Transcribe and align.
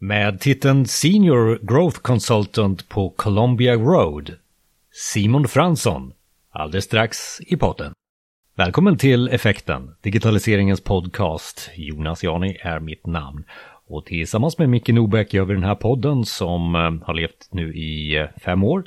Med 0.00 0.40
titeln 0.40 0.86
Senior 0.86 1.58
Growth 1.62 2.00
Consultant 2.00 2.88
på 2.88 3.10
Columbia 3.10 3.74
Road. 3.74 4.36
Simon 4.92 5.48
Fransson. 5.48 6.12
Alldeles 6.50 6.84
strax 6.84 7.40
i 7.40 7.56
podden. 7.56 7.92
Välkommen 8.56 8.96
till 8.96 9.28
Effekten, 9.28 9.94
digitaliseringens 10.02 10.80
podcast. 10.80 11.70
Jonas 11.76 12.24
Jani 12.24 12.58
är 12.62 12.80
mitt 12.80 13.06
namn. 13.06 13.44
Och 13.86 14.06
tillsammans 14.06 14.58
med 14.58 14.68
Micke 14.68 14.88
Nobäck 14.88 15.34
gör 15.34 15.44
vi 15.44 15.54
den 15.54 15.64
här 15.64 15.74
podden 15.74 16.24
som 16.24 16.74
eh, 16.74 17.06
har 17.06 17.14
levt 17.14 17.48
nu 17.50 17.74
i 17.74 18.16
eh, 18.16 18.26
fem 18.44 18.64
år 18.64 18.84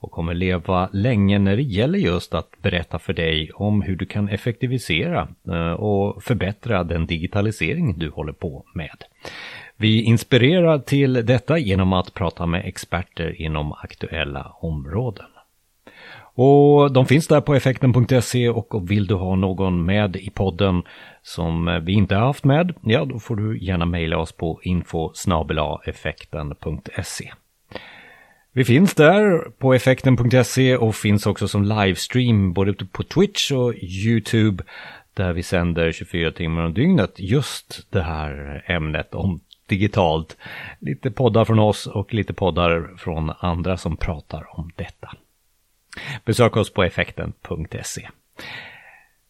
och 0.00 0.10
kommer 0.10 0.34
leva 0.34 0.88
länge 0.92 1.38
när 1.38 1.56
det 1.56 1.62
gäller 1.62 1.98
just 1.98 2.34
att 2.34 2.50
berätta 2.62 2.98
för 2.98 3.12
dig 3.12 3.50
om 3.54 3.82
hur 3.82 3.96
du 3.96 4.06
kan 4.06 4.28
effektivisera 4.28 5.28
eh, 5.48 5.72
och 5.72 6.22
förbättra 6.22 6.84
den 6.84 7.06
digitalisering 7.06 7.98
du 7.98 8.10
håller 8.10 8.32
på 8.32 8.64
med. 8.74 9.04
Vi 9.80 10.02
inspirerar 10.02 10.78
till 10.78 11.12
detta 11.12 11.58
genom 11.58 11.92
att 11.92 12.14
prata 12.14 12.46
med 12.46 12.66
experter 12.66 13.40
inom 13.42 13.72
aktuella 13.72 14.52
områden. 14.60 15.26
Och 16.34 16.92
de 16.92 17.06
finns 17.06 17.28
där 17.28 17.40
på 17.40 17.54
effekten.se 17.54 18.48
och 18.48 18.90
vill 18.90 19.06
du 19.06 19.14
ha 19.14 19.36
någon 19.36 19.84
med 19.84 20.16
i 20.16 20.30
podden 20.30 20.82
som 21.22 21.80
vi 21.84 21.92
inte 21.92 22.14
har 22.14 22.26
haft 22.26 22.44
med, 22.44 22.74
ja 22.82 23.04
då 23.04 23.18
får 23.18 23.36
du 23.36 23.58
gärna 23.58 23.86
mejla 23.86 24.18
oss 24.18 24.32
på 24.32 24.60
info 24.62 25.12
effekten.se. 25.84 27.32
Vi 28.52 28.64
finns 28.64 28.94
där 28.94 29.50
på 29.58 29.74
effekten.se 29.74 30.76
och 30.76 30.94
finns 30.94 31.26
också 31.26 31.48
som 31.48 31.64
livestream 31.64 32.52
både 32.52 32.72
på 32.72 33.02
Twitch 33.02 33.52
och 33.52 33.74
YouTube 33.74 34.64
där 35.14 35.32
vi 35.32 35.42
sänder 35.42 35.92
24 35.92 36.32
timmar 36.32 36.62
om 36.62 36.74
dygnet 36.74 37.14
just 37.16 37.86
det 37.90 38.02
här 38.02 38.64
ämnet 38.66 39.14
om 39.14 39.40
digitalt. 39.68 40.36
Lite 40.78 41.10
poddar 41.10 41.44
från 41.44 41.58
oss 41.58 41.86
och 41.86 42.14
lite 42.14 42.34
poddar 42.34 42.90
från 42.98 43.32
andra 43.38 43.76
som 43.76 43.96
pratar 43.96 44.58
om 44.58 44.70
detta. 44.76 45.10
Besök 46.24 46.56
oss 46.56 46.72
på 46.72 46.84
effekten.se. 46.84 48.08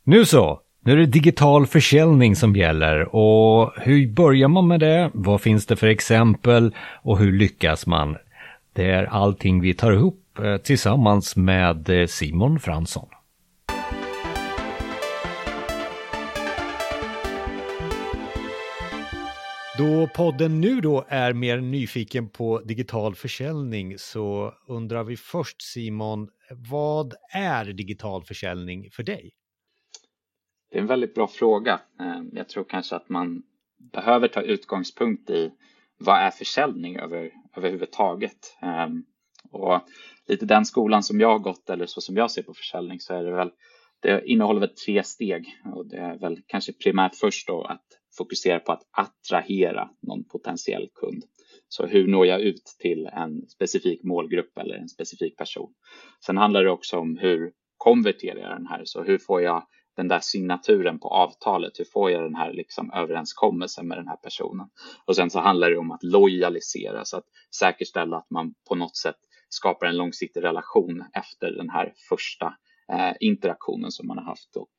Nu 0.04 0.24
så, 0.24 0.60
nu 0.80 0.92
är 0.92 0.96
det 0.96 1.06
digital 1.06 1.66
försäljning 1.66 2.36
som 2.36 2.56
gäller 2.56 3.14
och 3.14 3.72
hur 3.76 4.08
börjar 4.12 4.48
man 4.48 4.68
med 4.68 4.80
det? 4.80 5.10
Vad 5.14 5.40
finns 5.40 5.66
det 5.66 5.76
för 5.76 5.86
exempel 5.86 6.74
och 7.02 7.18
hur 7.18 7.32
lyckas 7.32 7.86
man? 7.86 8.16
Det 8.72 8.90
är 8.90 9.04
allting 9.04 9.60
vi 9.60 9.74
tar 9.74 9.92
ihop 9.92 10.38
eh, 10.42 10.56
tillsammans 10.56 11.36
med 11.36 11.88
eh, 11.88 12.06
Simon 12.06 12.60
Fransson. 12.60 13.08
Då 19.78 20.08
podden 20.16 20.60
nu 20.60 20.80
då 20.80 21.04
är 21.08 21.32
mer 21.32 21.60
nyfiken 21.60 22.28
på 22.28 22.60
digital 22.60 23.14
försäljning 23.14 23.98
så 23.98 24.54
undrar 24.68 25.04
vi 25.04 25.16
först 25.16 25.62
Simon, 25.62 26.28
vad 26.70 27.14
är 27.34 27.64
digital 27.64 28.24
försäljning 28.24 28.90
för 28.90 29.02
dig? 29.02 29.30
Det 30.70 30.78
är 30.78 30.80
en 30.80 30.86
väldigt 30.86 31.14
bra 31.14 31.26
fråga. 31.26 31.80
Eh, 32.00 32.22
jag 32.32 32.48
tror 32.48 32.64
kanske 32.64 32.96
att 32.96 33.08
man 33.08 33.42
behöver 33.92 34.28
ta 34.28 34.40
utgångspunkt 34.40 35.30
i 35.30 35.50
vad 35.98 36.18
är 36.18 36.30
försäljning 36.30 36.96
över, 36.96 37.32
överhuvudtaget? 37.56 38.56
Eh, 38.62 38.88
och 39.50 39.80
lite 40.26 40.46
den 40.46 40.64
skolan 40.64 41.02
som 41.02 41.20
jag 41.20 41.28
har 41.28 41.38
gått 41.38 41.70
eller 41.70 41.86
så 41.86 42.00
som 42.00 42.16
jag 42.16 42.30
ser 42.30 42.42
på 42.42 42.54
försäljning 42.54 43.00
så 43.00 43.14
är 43.14 43.24
det 43.24 43.32
väl 43.32 43.50
det 44.00 44.26
innehåller 44.26 44.60
väl 44.60 44.74
tre 44.86 45.04
steg 45.04 45.60
och 45.74 45.86
det 45.86 45.96
är 45.96 46.18
väl 46.18 46.40
kanske 46.46 46.72
primärt 46.72 47.16
först 47.16 47.46
då 47.46 47.64
att 47.64 47.97
fokusera 48.18 48.60
på 48.60 48.72
att 48.72 48.82
attrahera 48.90 49.90
någon 50.02 50.24
potentiell 50.24 50.88
kund. 50.94 51.24
Så 51.68 51.86
hur 51.86 52.06
når 52.06 52.26
jag 52.26 52.40
ut 52.40 52.64
till 52.78 53.06
en 53.06 53.48
specifik 53.48 54.02
målgrupp 54.02 54.58
eller 54.58 54.74
en 54.74 54.88
specifik 54.88 55.36
person? 55.36 55.74
Sen 56.26 56.36
handlar 56.36 56.64
det 56.64 56.70
också 56.70 56.98
om 56.98 57.16
hur 57.16 57.52
konverterar 57.76 58.40
jag 58.40 58.50
den 58.50 58.66
här? 58.66 58.82
Så 58.84 59.02
hur 59.02 59.18
får 59.18 59.42
jag 59.42 59.66
den 59.96 60.08
där 60.08 60.20
signaturen 60.20 60.98
på 60.98 61.08
avtalet? 61.08 61.78
Hur 61.78 61.84
får 61.84 62.10
jag 62.10 62.22
den 62.22 62.34
här 62.34 62.52
liksom 62.52 62.92
överenskommelsen 62.92 63.88
med 63.88 63.98
den 63.98 64.08
här 64.08 64.16
personen? 64.16 64.68
Och 65.04 65.16
sen 65.16 65.30
så 65.30 65.40
handlar 65.40 65.70
det 65.70 65.78
om 65.78 65.90
att 65.90 66.02
lojalisera, 66.02 67.04
så 67.04 67.16
att 67.16 67.26
säkerställa 67.58 68.16
att 68.16 68.30
man 68.30 68.54
på 68.68 68.74
något 68.74 68.96
sätt 68.96 69.16
skapar 69.48 69.86
en 69.86 69.96
långsiktig 69.96 70.44
relation 70.44 71.04
efter 71.12 71.50
den 71.52 71.70
här 71.70 71.92
första 72.08 72.54
eh, 72.92 73.12
interaktionen 73.20 73.90
som 73.90 74.06
man 74.06 74.18
har 74.18 74.24
haft. 74.24 74.56
Och 74.56 74.72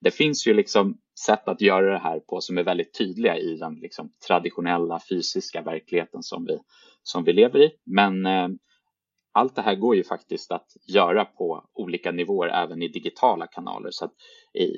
det 0.00 0.10
finns 0.10 0.46
ju 0.46 0.54
liksom 0.54 0.98
sätt 1.26 1.48
att 1.48 1.60
göra 1.60 1.92
det 1.92 1.98
här 1.98 2.20
på 2.20 2.40
som 2.40 2.58
är 2.58 2.62
väldigt 2.62 2.98
tydliga 2.98 3.36
i 3.36 3.56
den 3.56 3.74
liksom 3.74 4.12
traditionella 4.28 5.00
fysiska 5.08 5.62
verkligheten 5.62 6.22
som 6.22 6.44
vi, 6.44 6.58
som 7.02 7.24
vi 7.24 7.32
lever 7.32 7.60
i. 7.60 7.70
Men 7.84 8.26
eh, 8.26 8.48
allt 9.32 9.54
det 9.54 9.62
här 9.62 9.74
går 9.74 9.96
ju 9.96 10.04
faktiskt 10.04 10.52
att 10.52 10.66
göra 10.88 11.24
på 11.24 11.64
olika 11.74 12.12
nivåer 12.12 12.48
även 12.48 12.82
i 12.82 12.88
digitala 12.88 13.46
kanaler. 13.46 13.90
Så 13.90 14.04
att 14.04 14.12
i, 14.54 14.68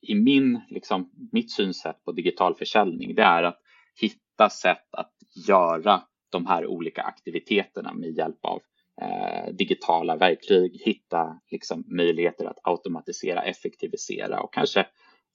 i 0.00 0.14
min, 0.14 0.60
liksom, 0.68 1.10
mitt 1.32 1.52
synsätt 1.52 2.04
på 2.04 2.12
digital 2.12 2.54
försäljning 2.54 3.14
det 3.14 3.22
är 3.22 3.42
att 3.42 3.58
hitta 4.00 4.50
sätt 4.50 4.94
att 4.94 5.12
göra 5.48 6.02
de 6.30 6.46
här 6.46 6.66
olika 6.66 7.02
aktiviteterna 7.02 7.94
med 7.94 8.10
hjälp 8.10 8.44
av 8.44 8.60
eh, 9.02 9.54
digitala 9.54 10.16
verktyg, 10.16 10.80
hitta 10.84 11.40
liksom, 11.50 11.84
möjligheter 11.86 12.44
att 12.44 12.58
automatisera, 12.62 13.42
effektivisera 13.42 14.40
och 14.40 14.54
kanske 14.54 14.86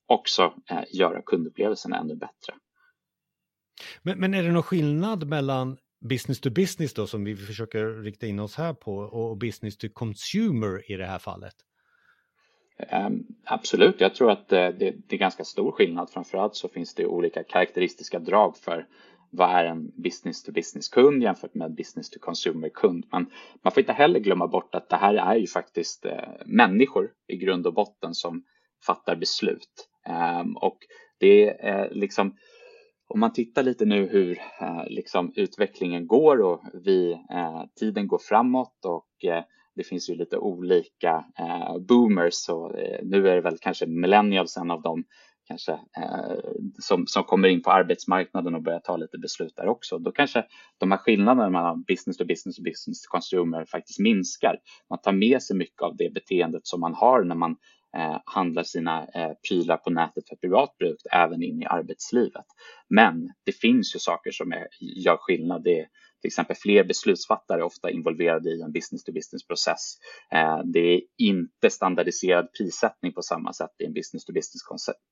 också 0.08 0.54
eh, 0.70 0.84
göra 0.92 1.22
kundupplevelsen 1.22 1.94
ännu 1.94 2.16
bättre. 2.16 2.54
Men, 4.02 4.20
men 4.20 4.34
är 4.34 4.44
det 4.44 4.52
någon 4.52 4.64
skillnad 4.64 5.28
mellan 5.28 5.78
business 6.10 6.40
to 6.40 6.50
business 6.50 6.94
då 6.94 7.08
som 7.08 7.24
vi 7.24 7.36
försöker 7.36 8.04
rikta 8.04 8.28
in 8.28 8.40
oss 8.40 8.56
här 8.56 8.74
på 8.74 8.98
och 8.98 9.38
business 9.38 9.78
to 9.78 9.88
consumer 9.94 10.92
i 10.92 10.98
det 10.98 11.06
här 11.06 11.20
fallet? 11.20 11.56
Um, 12.92 13.28
absolut, 13.46 14.02
jag 14.02 14.16
tror 14.16 14.32
att 14.32 14.50
det, 14.50 14.72
det, 14.72 14.96
det, 15.08 15.16
är 15.16 15.20
ganska 15.20 15.44
stor 15.44 15.72
skillnad. 15.72 16.10
Framförallt 16.10 16.56
så 16.56 16.70
finns 16.70 16.96
det 16.96 17.06
olika 17.06 17.44
karaktäristiska 17.44 18.20
drag 18.20 18.58
för 18.58 18.88
vad 19.30 19.50
är 19.50 19.66
en 19.66 19.92
business 19.96 20.44
to 20.44 20.52
business 20.52 20.90
kund 20.90 21.24
jämfört 21.24 21.54
med 21.54 21.76
business 21.76 22.10
to 22.10 22.20
consumer 22.20 22.70
kund. 22.70 23.06
Men 23.12 23.30
man 23.64 23.74
får 23.74 23.82
inte 23.82 23.94
heller 23.94 24.20
glömma 24.20 24.48
bort 24.48 24.76
att 24.76 24.90
det 24.90 24.96
här 24.96 25.14
är 25.14 25.36
ju 25.36 25.48
faktiskt 25.48 26.06
eh, 26.06 26.30
människor 26.46 27.10
i 27.28 27.38
grund 27.38 27.68
och 27.68 27.74
botten 27.74 28.14
som 28.14 28.44
fattar 28.86 29.16
beslut. 29.16 29.90
Ehm, 30.08 30.58
och 30.58 30.78
det 31.20 31.50
är 31.50 31.90
liksom 31.94 32.36
om 33.10 33.20
man 33.20 33.34
tittar 33.34 33.64
lite 33.64 33.86
nu 33.86 34.08
hur 34.08 34.38
eh, 34.62 34.84
liksom 34.88 35.34
utvecklingen 35.36 36.08
går 36.08 36.42
och 36.42 36.62
vi, 36.86 37.12
eh, 37.12 37.64
tiden 37.80 38.08
går 38.08 38.20
framåt 38.30 38.86
och 38.86 39.30
eh, 39.32 39.44
det 39.76 39.84
finns 39.84 40.10
ju 40.10 40.16
lite 40.16 40.38
olika 40.38 41.26
boomers 41.88 42.50
och 42.50 42.72
nu 43.04 43.30
är 43.30 43.36
det 43.36 43.42
väl 43.42 43.58
kanske 43.62 43.86
millennials 43.86 44.58
en 44.58 44.72
av 44.72 44.82
dem 44.82 45.04
kanske 45.48 45.72
eh, 45.72 46.38
som, 46.80 47.08
som 47.08 47.24
kommer 47.24 47.48
in 47.48 47.62
på 47.62 47.72
arbetsmarknaden 47.72 48.56
och 48.56 48.64
börjar 48.64 48.80
ta 48.80 48.98
lite 48.98 49.18
beslut 49.18 49.56
där 49.56 49.68
också. 49.68 49.98
Då 49.98 50.12
kanske 50.12 50.46
de 50.78 50.92
här 50.92 50.98
skillnaderna 50.98 51.50
mellan 51.50 51.84
business 51.84 52.18
to 52.18 52.26
business 52.26 52.58
och 52.58 52.64
business 52.64 53.02
to 53.02 53.08
consumer 53.12 53.66
faktiskt 53.66 54.00
minskar. 54.00 54.56
Man 54.90 55.02
tar 55.02 55.12
med 55.12 55.42
sig 55.42 55.58
mycket 55.58 55.82
av 55.82 55.98
det 55.98 56.14
beteendet 56.14 56.68
som 56.68 56.80
man 56.80 56.94
har 56.94 57.24
när 57.24 57.36
man 57.36 57.56
eh, 57.98 58.22
handlar 58.26 58.64
sina 58.64 59.08
eh, 59.08 59.32
prylar 59.50 59.78
på 59.78 59.90
nätet 59.90 60.30
för 60.30 60.36
privat 60.36 60.78
bruk 60.78 60.98
även 61.12 61.44
in 61.44 61.62
i 61.62 61.66
arbetslivet. 61.66 62.46
Men 62.90 63.34
det 63.46 63.52
finns 63.52 63.96
ju 63.96 64.00
saker 64.00 64.32
som 64.32 64.52
är, 64.52 64.68
gör 64.80 65.18
skillnad. 65.18 65.64
Det 65.64 65.80
är 65.80 65.88
till 66.22 66.28
exempel 66.28 66.56
fler 66.56 66.84
beslutsfattare 66.84 67.64
ofta 67.64 67.92
involverade 67.92 68.50
i 68.50 68.62
en 68.62 68.72
business 68.72 69.04
to 69.04 69.12
business 69.12 69.48
process. 69.48 69.98
Eh, 70.32 70.60
det 70.66 70.80
är 70.80 71.02
inte 71.18 71.70
standardiserad 71.70 72.54
prissättning 72.58 73.14
på 73.14 73.22
samma 73.22 73.54
sätt 73.54 73.72
i 73.80 73.86
en 73.86 73.94
business 73.94 74.26
to 74.26 74.34
business 74.34 74.62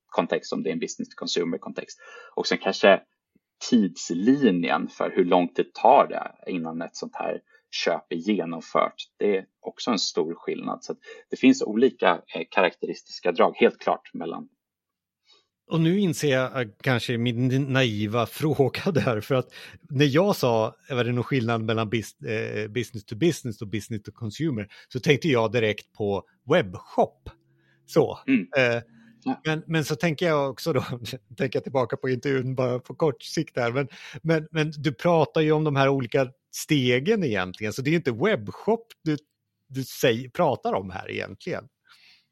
kontext 0.07 0.49
som 0.49 0.63
det 0.63 0.69
är 0.69 0.73
en 0.73 0.79
business 0.79 1.09
to 1.09 1.15
consumer 1.15 1.57
kontext. 1.57 1.99
Och 2.35 2.47
sen 2.47 2.57
kanske 2.57 3.01
tidslinjen 3.69 4.87
för 4.87 5.11
hur 5.15 5.25
lång 5.25 5.47
tid 5.53 5.73
tar 5.73 6.07
det 6.07 6.51
innan 6.51 6.81
ett 6.81 6.95
sånt 6.95 7.16
här 7.16 7.41
köp 7.75 8.11
är 8.11 8.16
genomfört. 8.16 8.95
Det 9.17 9.37
är 9.37 9.45
också 9.61 9.91
en 9.91 9.99
stor 9.99 10.35
skillnad. 10.35 10.83
Så 10.83 10.95
det 11.29 11.35
finns 11.35 11.61
olika 11.61 12.22
eh, 12.35 12.43
karaktäristiska 12.51 13.31
drag, 13.31 13.55
helt 13.57 13.79
klart, 13.79 14.13
mellan 14.13 14.47
och 15.67 15.81
nu 15.81 15.99
inser 15.99 16.31
jag 16.31 16.61
eh, 16.61 16.67
kanske 16.81 17.17
min 17.17 17.63
naiva 17.73 18.25
fråga 18.31 18.91
där, 18.91 19.22
för 19.22 19.35
att 19.35 19.53
när 19.89 20.05
jag 20.05 20.35
sa, 20.35 20.75
var 20.89 21.03
det 21.03 21.11
någon 21.11 21.23
skillnad 21.23 21.61
mellan 21.63 21.87
eh, 21.87 22.67
business 22.67 23.05
to 23.05 23.16
business 23.16 23.61
och 23.61 23.67
business 23.67 24.03
to 24.03 24.11
consumer, 24.11 24.67
så 24.87 24.99
tänkte 24.99 25.28
jag 25.28 25.51
direkt 25.51 25.93
på 25.93 26.23
webbshop. 26.51 27.29
Så. 27.85 28.19
Mm. 28.28 28.47
Men, 29.45 29.63
men 29.67 29.85
så 29.85 29.95
tänker 29.95 30.28
jag 30.28 30.49
också 30.49 30.73
då, 30.73 30.81
tänker 31.37 31.57
jag 31.57 31.63
tillbaka 31.63 31.97
på 31.97 32.09
intervjun 32.09 32.55
bara 32.55 32.79
på 32.79 32.95
kort 32.95 33.23
sikt 33.23 33.55
där, 33.55 33.71
men, 33.71 33.87
men, 34.21 34.47
men 34.51 34.71
du 34.78 34.93
pratar 34.93 35.41
ju 35.41 35.51
om 35.51 35.63
de 35.63 35.75
här 35.75 35.89
olika 35.89 36.28
stegen 36.55 37.23
egentligen, 37.23 37.73
så 37.73 37.81
det 37.81 37.90
är 37.90 37.96
inte 37.96 38.11
webbshop 38.11 38.87
du, 39.03 39.17
du 39.67 39.84
säger, 39.84 40.29
pratar 40.29 40.73
om 40.73 40.90
här 40.90 41.11
egentligen. 41.11 41.67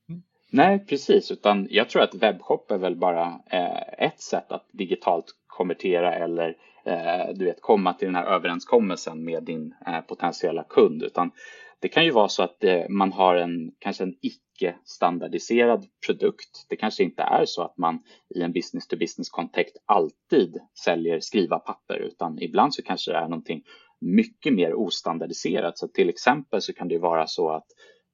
Mm. 0.10 0.24
Nej, 0.52 0.86
precis, 0.86 1.32
utan 1.32 1.68
jag 1.70 1.90
tror 1.90 2.02
att 2.02 2.16
webbshop 2.16 2.72
är 2.72 2.78
väl 2.78 2.96
bara 2.96 3.40
eh, 3.52 4.06
ett 4.06 4.22
sätt 4.22 4.52
att 4.52 4.66
digitalt 4.72 5.26
konvertera 5.48 6.16
eller 6.16 6.56
eh, 6.86 7.34
du 7.36 7.46
vet 7.46 7.62
komma 7.62 7.94
till 7.94 8.06
den 8.06 8.16
här 8.16 8.26
överenskommelsen 8.26 9.26
med 9.26 9.44
din 9.44 9.76
eh, 9.88 10.02
potentiella 10.02 10.64
kund, 10.64 11.04
utan 11.04 11.32
det 11.80 11.90
kan 11.90 12.06
ju 12.06 12.12
vara 12.12 12.30
så 12.30 12.44
att 12.44 12.64
eh, 12.64 12.90
man 12.90 13.12
har 13.12 13.36
en 13.36 13.72
kanske 13.80 14.04
en 14.04 14.16
icke 14.22 14.76
standardiserad 14.86 15.86
produkt. 16.06 16.66
Det 16.70 16.76
kanske 16.76 17.04
inte 17.04 17.22
är 17.24 17.46
så 17.46 17.62
att 17.62 17.78
man 17.78 18.00
i 18.36 18.42
en 18.42 18.54
business 18.54 18.88
to 18.88 18.98
business 18.98 19.30
kontext 19.30 19.78
alltid 19.86 20.58
säljer 20.84 21.20
skriva 21.20 21.60
papper, 21.60 21.98
utan 21.98 22.42
ibland 22.42 22.74
så 22.74 22.82
kanske 22.82 23.12
det 23.12 23.18
är 23.18 23.28
någonting 23.28 23.64
mycket 24.04 24.54
mer 24.54 24.74
ostandardiserat. 24.74 25.78
Så 25.78 25.88
till 25.88 26.10
exempel 26.10 26.62
så 26.62 26.74
kan 26.74 26.88
det 26.88 26.98
vara 26.98 27.28
så 27.28 27.50
att 27.50 27.68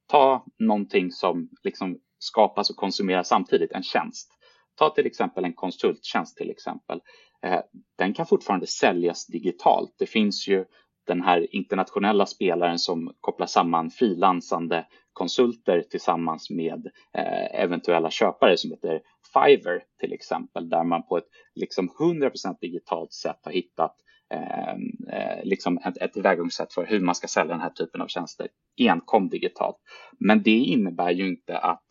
ta 0.08 0.46
någonting 0.60 1.12
som 1.12 1.50
liksom 1.64 2.00
skapas 2.20 2.70
och 2.70 2.76
konsumeras 2.76 3.28
samtidigt, 3.28 3.72
en 3.72 3.84
tjänst. 3.84 4.32
Ta 4.76 4.90
till 4.90 5.06
exempel 5.06 5.46
en 5.46 5.54
konsulttjänst 5.54 6.38
till 6.38 6.50
exempel. 6.50 7.02
Eh, 7.44 7.60
den 7.98 8.14
kan 8.14 8.26
fortfarande 8.26 8.68
säljas 8.68 9.28
digitalt. 9.28 9.96
Det 9.98 10.06
finns 10.06 10.48
ju 10.48 10.66
den 11.08 11.22
här 11.22 11.56
internationella 11.56 12.26
spelaren 12.26 12.80
som 12.80 13.14
kopplar 13.20 13.48
samman 13.48 13.90
frilansande 13.90 14.86
konsulter 15.14 15.84
tillsammans 15.90 16.50
med 16.50 16.88
eh, 17.18 17.62
eventuella 17.62 18.12
köpare 18.12 18.58
som 18.58 18.72
heter 18.72 19.02
Fiverr 19.34 19.84
till 20.00 20.14
exempel, 20.14 20.70
där 20.70 20.84
man 20.84 21.08
på 21.08 21.18
ett 21.18 21.28
liksom 21.56 21.90
100% 21.90 22.58
digitalt 22.62 23.14
sätt 23.14 23.40
har 23.44 23.52
hittat 23.52 23.96
Ehm, 24.30 25.10
eh, 25.12 25.44
liksom 25.44 25.78
ett, 25.78 25.98
ett 25.98 26.14
tillvägagångssätt 26.14 26.74
för 26.74 26.86
hur 26.86 27.00
man 27.00 27.16
ska 27.16 27.28
sälja 27.28 27.54
den 27.54 27.62
här 27.62 27.70
typen 27.70 28.02
av 28.02 28.08
tjänster 28.08 28.48
enkom 28.78 29.30
digitalt. 29.30 29.78
Men 30.20 30.44
det 30.44 30.58
innebär 30.58 31.12
ju 31.12 31.28
inte 31.28 31.58
att 31.58 31.86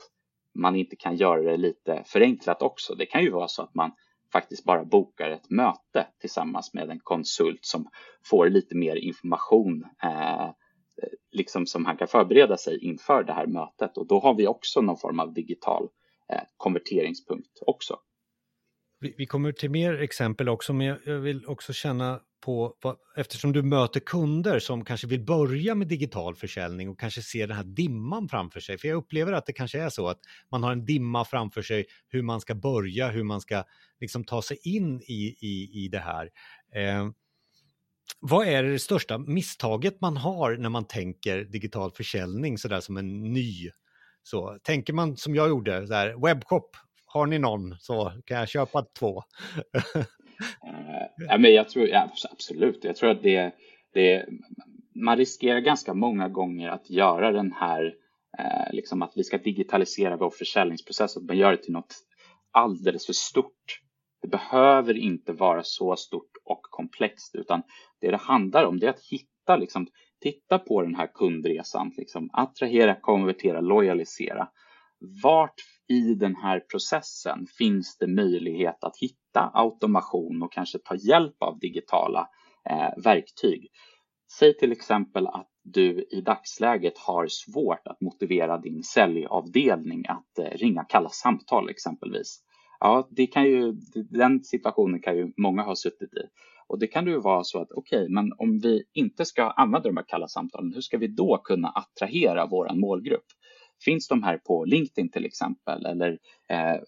man 0.55 0.77
inte 0.77 0.97
kan 0.97 1.17
göra 1.17 1.43
det 1.43 1.57
lite 1.57 2.03
förenklat 2.07 2.63
också. 2.63 2.95
Det 2.95 3.07
kan 3.07 3.23
ju 3.23 3.31
vara 3.31 3.49
så 3.49 3.63
att 3.63 3.75
man 3.75 3.93
faktiskt 4.33 4.65
bara 4.65 4.85
bokar 4.85 5.31
ett 5.31 5.51
möte 5.51 6.07
tillsammans 6.21 6.75
med 6.75 6.91
en 6.91 7.01
konsult 7.01 7.65
som 7.65 7.89
får 8.25 8.49
lite 8.49 8.77
mer 8.77 8.97
information 8.97 9.85
eh, 10.03 10.51
liksom 11.31 11.67
som 11.67 11.87
han 11.87 11.97
kan 11.97 12.09
förbereda 12.09 12.57
sig 12.57 12.85
inför 12.85 13.25
det 13.25 13.33
här 13.33 13.47
mötet 13.47 13.97
och 13.97 14.07
då 14.07 14.21
har 14.21 14.35
vi 14.35 14.47
också 14.47 14.81
någon 14.81 14.97
form 14.97 15.21
av 15.21 15.33
digital 15.33 15.89
eh, 16.33 16.43
konverteringspunkt 16.57 17.59
också. 17.67 17.97
Vi, 19.01 19.15
vi 19.19 19.27
kommer 19.27 19.53
till 19.53 19.71
mer 19.71 20.01
exempel 20.01 20.49
också, 20.49 20.73
men 20.73 20.87
jag 20.87 21.19
vill 21.19 21.47
också 21.47 21.73
känna 21.73 22.21
på, 22.41 22.75
eftersom 23.17 23.53
du 23.53 23.63
möter 23.63 24.01
kunder 24.01 24.59
som 24.59 24.85
kanske 24.85 25.07
vill 25.07 25.25
börja 25.25 25.75
med 25.75 25.89
digital 25.89 26.37
försäljning 26.37 26.89
och 26.89 27.01
kanske 27.01 27.23
ser 27.23 27.47
den 27.47 27.57
här 27.57 27.65
dimman 27.65 28.29
framför 28.29 28.61
sig. 28.61 28.79
För 28.79 28.89
jag 28.89 28.97
upplever 28.97 29.33
att 29.33 29.47
det 29.47 29.53
kanske 29.53 29.81
är 29.81 29.89
så 29.89 30.09
att 30.09 30.21
man 30.51 30.63
har 30.63 30.73
en 30.73 30.85
dimma 30.85 31.25
framför 31.25 31.63
sig 31.63 31.87
hur 32.09 32.23
man 32.23 32.41
ska 32.41 32.55
börja, 32.55 33.09
hur 33.09 33.25
man 33.25 33.41
ska 33.41 33.65
liksom 34.01 34.25
ta 34.25 34.43
sig 34.43 34.59
in 34.63 35.01
i, 35.01 35.37
i, 35.41 35.85
i 35.85 35.89
det 35.89 35.99
här. 35.99 36.31
Eh, 36.75 37.11
vad 38.21 38.47
är 38.47 38.63
det 38.63 38.79
största 38.79 39.19
misstaget 39.19 40.01
man 40.01 40.17
har 40.17 40.57
när 40.57 40.69
man 40.69 40.87
tänker 40.87 41.45
digital 41.45 41.91
försäljning 41.91 42.59
sådär 42.59 42.81
som 42.81 42.97
en 42.97 43.33
ny? 43.33 43.71
Så 44.23 44.59
tänker 44.63 44.93
man 44.93 45.17
som 45.17 45.35
jag 45.35 45.49
gjorde, 45.49 45.87
där, 45.87 46.27
webbshop, 46.27 46.77
har 47.09 47.27
ni 47.27 47.39
någon 47.39 47.77
så 47.81 48.13
kan 48.25 48.39
jag 48.39 48.49
köpa 48.49 48.85
två. 48.99 49.23
Eh, 50.67 51.07
ja, 51.29 51.39
men 51.39 51.55
jag 51.55 51.69
tror, 51.69 51.89
ja, 51.89 52.11
absolut, 52.31 52.85
jag 52.85 52.97
tror 52.97 53.11
att 53.11 53.23
det, 53.23 53.55
det, 53.95 54.27
man 54.95 55.17
riskerar 55.17 55.61
ganska 55.61 55.95
många 55.95 56.29
gånger 56.29 56.69
att 56.69 56.91
göra 56.91 57.33
den 57.33 57.53
här, 57.53 57.95
eh, 58.39 58.73
liksom 58.73 59.03
att 59.03 59.13
vi 59.15 59.25
ska 59.25 59.39
digitalisera 59.39 60.17
vår 60.17 60.31
försäljningsprocess, 60.31 61.17
att 61.17 61.23
man 61.23 61.37
gör 61.37 61.51
det 61.51 61.63
till 61.63 61.73
något 61.73 61.95
alldeles 62.53 63.07
för 63.07 63.13
stort. 63.13 63.81
Det 64.23 64.29
behöver 64.29 64.99
inte 64.99 65.33
vara 65.33 65.63
så 65.65 65.97
stort 65.97 66.33
och 66.45 66.61
komplext, 66.63 67.35
utan 67.35 67.63
det 68.01 68.11
det 68.11 68.17
handlar 68.17 68.65
om 68.65 68.79
det 68.79 68.87
är 68.87 68.91
att 68.91 69.07
hitta, 69.11 69.57
liksom, 69.57 69.87
titta 70.21 70.59
på 70.59 70.83
den 70.83 70.95
här 70.95 71.11
kundresan, 71.15 71.93
liksom, 71.97 72.31
attrahera, 72.33 73.01
konvertera, 73.01 73.61
lojalisera. 73.61 74.49
Vart 75.23 75.55
i 75.89 76.15
den 76.15 76.37
här 76.37 76.61
processen 76.61 77.47
finns 77.59 77.99
det 77.99 78.07
möjlighet 78.07 78.85
att 78.85 78.97
hitta 78.97 79.51
automation 79.55 80.43
och 80.43 80.53
kanske 80.53 80.79
ta 80.79 80.95
hjälp 80.95 81.43
av 81.43 81.59
digitala 81.59 82.29
eh, 82.71 83.03
verktyg. 83.05 83.71
Säg 84.39 84.57
till 84.57 84.73
exempel 84.73 85.27
att 85.27 85.49
du 85.63 86.07
i 86.11 86.21
dagsläget 86.21 86.99
har 86.99 87.27
svårt 87.29 87.87
att 87.87 88.01
motivera 88.01 88.59
din 88.59 88.83
säljavdelning 88.83 90.05
att 90.09 90.39
eh, 90.39 90.59
ringa 90.59 90.85
kalla 90.85 91.09
samtal 91.09 91.71
exempelvis. 91.71 92.41
Ja, 92.81 93.09
det 93.11 93.27
kan 93.27 93.45
ju, 93.45 93.73
den 94.11 94.45
situationen 94.45 95.03
kan 95.03 95.17
ju 95.17 95.33
många 95.37 95.63
ha 95.63 95.77
suttit 95.77 96.15
i. 96.15 96.23
Och 96.69 96.79
det 96.79 96.87
kan 96.87 97.07
ju 97.07 97.21
vara 97.21 97.45
så 97.45 97.61
att 97.61 97.73
okej, 97.73 98.03
okay, 98.03 98.15
men 98.15 98.33
om 98.39 98.59
vi 98.59 98.85
inte 98.93 99.25
ska 99.25 99.43
använda 99.51 99.89
de 99.89 99.97
här 99.97 100.05
kalla 100.09 100.29
samtalen, 100.29 100.73
hur 100.75 100.81
ska 100.81 100.99
vi 100.99 101.07
då 101.07 101.41
kunna 101.45 101.69
attrahera 101.69 102.47
våran 102.47 102.81
målgrupp? 102.81 103.27
Finns 103.85 104.09
de 104.09 104.23
här 104.23 104.39
på 104.39 104.65
LinkedIn 104.65 105.11
till 105.11 105.25
exempel? 105.25 105.87
Eller 105.87 106.19
eh, 106.49 106.81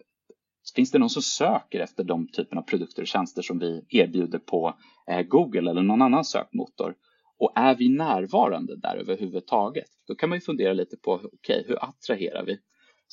finns 0.77 0.91
det 0.91 0.99
någon 0.99 1.11
som 1.11 1.23
söker 1.23 1.81
efter 1.81 2.05
de 2.05 2.29
typen 2.29 2.59
av 2.59 2.63
produkter 2.63 3.03
och 3.03 3.09
tjänster 3.09 3.43
som 3.43 3.59
vi 3.59 3.85
erbjuder 3.89 4.39
på 4.39 4.75
eh, 5.11 5.23
Google 5.23 5.71
eller 5.71 5.83
någon 5.83 6.03
annan 6.03 6.25
sökmotor? 6.25 6.95
Och 7.39 7.53
är 7.55 7.75
vi 7.75 7.89
närvarande 7.89 8.77
där 8.77 8.97
överhuvudtaget? 8.97 9.89
Då 10.07 10.15
kan 10.15 10.29
man 10.29 10.37
ju 10.37 10.41
fundera 10.41 10.73
lite 10.73 10.97
på, 10.97 11.13
okej, 11.13 11.31
okay, 11.33 11.65
hur 11.67 11.85
attraherar 11.85 12.45
vi? 12.45 12.59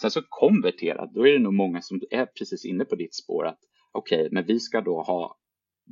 Sen 0.01 0.11
så 0.11 0.21
konvertera, 0.29 1.05
då 1.05 1.27
är 1.27 1.33
det 1.33 1.39
nog 1.39 1.53
många 1.53 1.81
som 1.81 2.01
är 2.09 2.25
precis 2.25 2.65
inne 2.65 2.85
på 2.85 2.95
ditt 2.95 3.15
spår 3.15 3.47
att 3.47 3.59
okej, 3.91 4.19
okay, 4.19 4.29
men 4.31 4.45
vi 4.45 4.59
ska 4.59 4.81
då 4.81 5.01
ha 5.01 5.37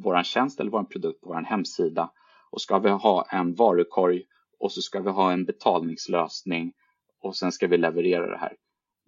vår 0.03 0.23
tjänst 0.23 0.59
eller 0.59 0.71
vår 0.71 0.83
produkt 0.83 1.21
på 1.21 1.29
vår 1.29 1.41
hemsida 1.41 2.11
och 2.51 2.61
ska 2.61 2.79
vi 2.79 2.89
ha 2.89 3.25
en 3.31 3.53
varukorg 3.53 4.23
och 4.59 4.71
så 4.71 4.81
ska 4.81 5.01
vi 5.01 5.09
ha 5.09 5.31
en 5.31 5.45
betalningslösning 5.45 6.73
och 7.25 7.35
sen 7.35 7.51
ska 7.51 7.67
vi 7.67 7.77
leverera 7.77 8.29
det 8.29 8.37
här. 8.37 8.55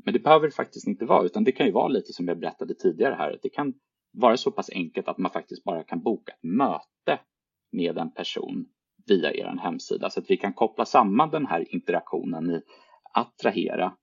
Men 0.06 0.14
det 0.14 0.20
behöver 0.20 0.46
det 0.48 0.54
faktiskt 0.54 0.88
inte 0.88 1.06
vara, 1.06 1.26
utan 1.26 1.44
det 1.44 1.52
kan 1.52 1.66
ju 1.66 1.72
vara 1.72 1.88
lite 1.88 2.14
som 2.14 2.28
jag 2.28 2.40
berättade 2.40 2.74
tidigare 2.74 3.14
här. 3.14 3.32
att 3.32 3.42
Det 3.42 3.50
kan 3.50 3.74
vara 4.12 4.38
så 4.38 4.52
pass 4.52 4.70
enkelt 4.70 5.08
att 5.08 5.18
man 5.18 5.32
faktiskt 5.32 5.64
bara 5.64 5.84
kan 5.84 6.02
boka 6.02 6.32
ett 6.32 6.44
möte 6.44 7.20
med 7.72 7.98
en 7.98 8.12
person 8.12 8.66
via 9.08 9.34
er 9.34 9.60
hemsida 9.62 10.10
så 10.10 10.20
att 10.20 10.30
vi 10.30 10.38
kan 10.38 10.54
koppla 10.54 10.86
samman 10.86 11.30
den 11.30 11.46
här 11.46 11.74
interaktionen 11.74 12.50
i 12.50 12.62
attrahera 13.14 13.94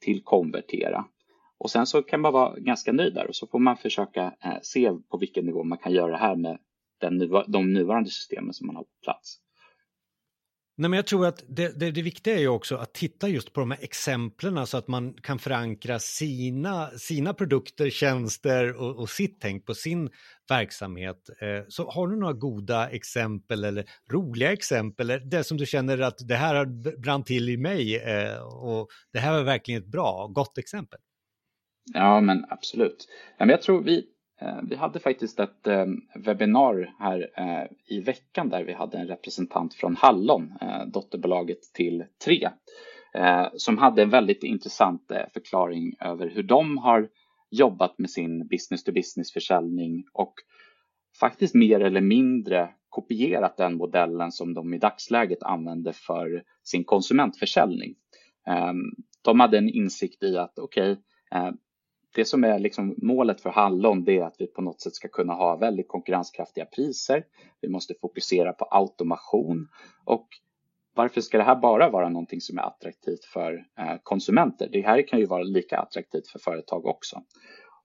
till 0.00 0.22
konvertera. 0.24 1.04
Och 1.58 1.70
sen 1.70 1.86
så 1.86 2.02
kan 2.02 2.20
man 2.20 2.32
vara 2.32 2.58
ganska 2.58 2.92
nöjd 2.92 3.14
där 3.14 3.26
och 3.28 3.36
så 3.36 3.46
får 3.46 3.58
man 3.58 3.76
försöka 3.76 4.34
eh, 4.44 4.58
se 4.62 4.92
på 5.10 5.18
vilken 5.18 5.46
nivå 5.46 5.64
man 5.64 5.78
kan 5.78 5.92
göra 5.92 6.10
det 6.10 6.18
här 6.18 6.36
med 6.36 6.58
den, 7.00 7.18
de 7.48 7.72
nuvarande 7.72 8.10
systemen 8.10 8.52
som 8.52 8.66
man 8.66 8.76
har 8.76 8.82
på 8.82 8.98
plats. 9.02 9.40
Nej, 10.78 10.90
men 10.90 10.96
jag 10.96 11.06
tror 11.06 11.26
att 11.26 11.44
det, 11.48 11.80
det, 11.80 11.90
det, 11.90 12.02
viktiga 12.02 12.34
är 12.34 12.38
ju 12.38 12.48
också 12.48 12.76
att 12.76 12.94
titta 12.94 13.28
just 13.28 13.52
på 13.52 13.60
de 13.60 13.70
här 13.70 13.78
exemplen 13.82 14.66
så 14.66 14.76
att 14.76 14.88
man 14.88 15.14
kan 15.14 15.38
förankra 15.38 15.98
sina, 15.98 16.90
sina 16.90 17.34
produkter, 17.34 17.90
tjänster 17.90 18.76
och, 18.76 18.96
och 18.96 19.10
sitt 19.10 19.40
tänk 19.40 19.66
på 19.66 19.74
sin 19.74 20.10
verksamhet. 20.48 21.30
Eh, 21.40 21.64
så 21.68 21.90
har 21.90 22.08
du 22.08 22.16
några 22.16 22.32
goda 22.32 22.88
exempel 22.88 23.64
eller 23.64 23.84
roliga 24.12 24.52
exempel, 24.52 25.10
eller 25.10 25.26
det 25.26 25.44
som 25.44 25.56
du 25.56 25.66
känner 25.66 25.98
att 25.98 26.18
det 26.28 26.36
här 26.36 26.54
har 26.54 26.96
brann 27.02 27.24
till 27.24 27.48
i 27.48 27.56
mig 27.56 27.96
eh, 27.96 28.38
och 28.42 28.88
det 29.12 29.18
här 29.18 29.32
var 29.32 29.42
verkligen 29.42 29.82
ett 29.82 29.88
bra, 29.88 30.26
gott 30.26 30.58
exempel? 30.58 31.00
Ja, 31.94 32.20
men 32.20 32.44
absolut. 32.48 33.08
Jag 33.38 33.62
tror 33.62 33.82
vi, 33.82 34.06
Eh, 34.40 34.58
vi 34.62 34.76
hade 34.76 35.00
faktiskt 35.00 35.40
ett 35.40 35.66
eh, 35.66 35.86
webbinar 36.14 36.94
här 36.98 37.30
eh, 37.36 37.96
i 37.96 38.00
veckan 38.00 38.48
där 38.48 38.64
vi 38.64 38.72
hade 38.72 38.98
en 38.98 39.08
representant 39.08 39.74
från 39.74 39.96
Hallon, 39.96 40.52
dotterbolaget 40.86 41.62
till 41.74 42.04
Tre, 42.24 42.50
som 43.56 43.78
hade 43.78 44.02
en 44.02 44.10
väldigt 44.10 44.42
intressant 44.42 45.12
förklaring 45.34 45.96
över 46.00 46.28
hur 46.28 46.42
de 46.42 46.78
har 46.78 47.08
jobbat 47.50 47.98
med 47.98 48.10
sin 48.10 48.46
business 48.46 48.84
to 48.84 48.92
business 48.92 49.32
försäljning 49.32 50.04
och 50.12 50.34
faktiskt 51.20 51.54
mer 51.54 51.80
eller 51.80 52.00
mindre 52.00 52.68
kopierat 52.88 53.56
den 53.56 53.76
modellen 53.76 54.32
som 54.32 54.54
de 54.54 54.74
i 54.74 54.78
dagsläget 54.78 55.42
använder 55.42 55.92
för 55.92 56.42
sin 56.62 56.84
konsumentförsäljning. 56.84 57.94
Ehm, 58.46 58.82
de 59.22 59.40
hade 59.40 59.58
en 59.58 59.68
insikt 59.68 60.22
i 60.22 60.36
att 60.36 60.58
okej, 60.58 60.92
okay, 60.92 61.52
det 62.16 62.24
som 62.24 62.44
är 62.44 62.58
liksom 62.58 62.94
målet 63.02 63.40
för 63.40 63.50
Hallon 63.50 64.04
det 64.04 64.18
är 64.18 64.24
att 64.24 64.36
vi 64.38 64.46
på 64.46 64.62
något 64.62 64.80
sätt 64.80 64.94
ska 64.94 65.08
kunna 65.08 65.32
ha 65.32 65.56
väldigt 65.56 65.88
konkurrenskraftiga 65.88 66.64
priser. 66.64 67.24
Vi 67.60 67.68
måste 67.68 67.94
fokusera 68.00 68.52
på 68.52 68.64
automation 68.64 69.68
och 70.04 70.28
varför 70.94 71.20
ska 71.20 71.38
det 71.38 71.44
här 71.44 71.56
bara 71.56 71.90
vara 71.90 72.08
någonting 72.08 72.40
som 72.40 72.58
är 72.58 72.62
attraktivt 72.62 73.24
för 73.24 73.66
eh, 73.78 73.96
konsumenter? 74.02 74.68
Det 74.72 74.80
här 74.80 75.08
kan 75.08 75.18
ju 75.18 75.26
vara 75.26 75.42
lika 75.42 75.78
attraktivt 75.78 76.28
för 76.28 76.38
företag 76.38 76.86
också. 76.86 77.22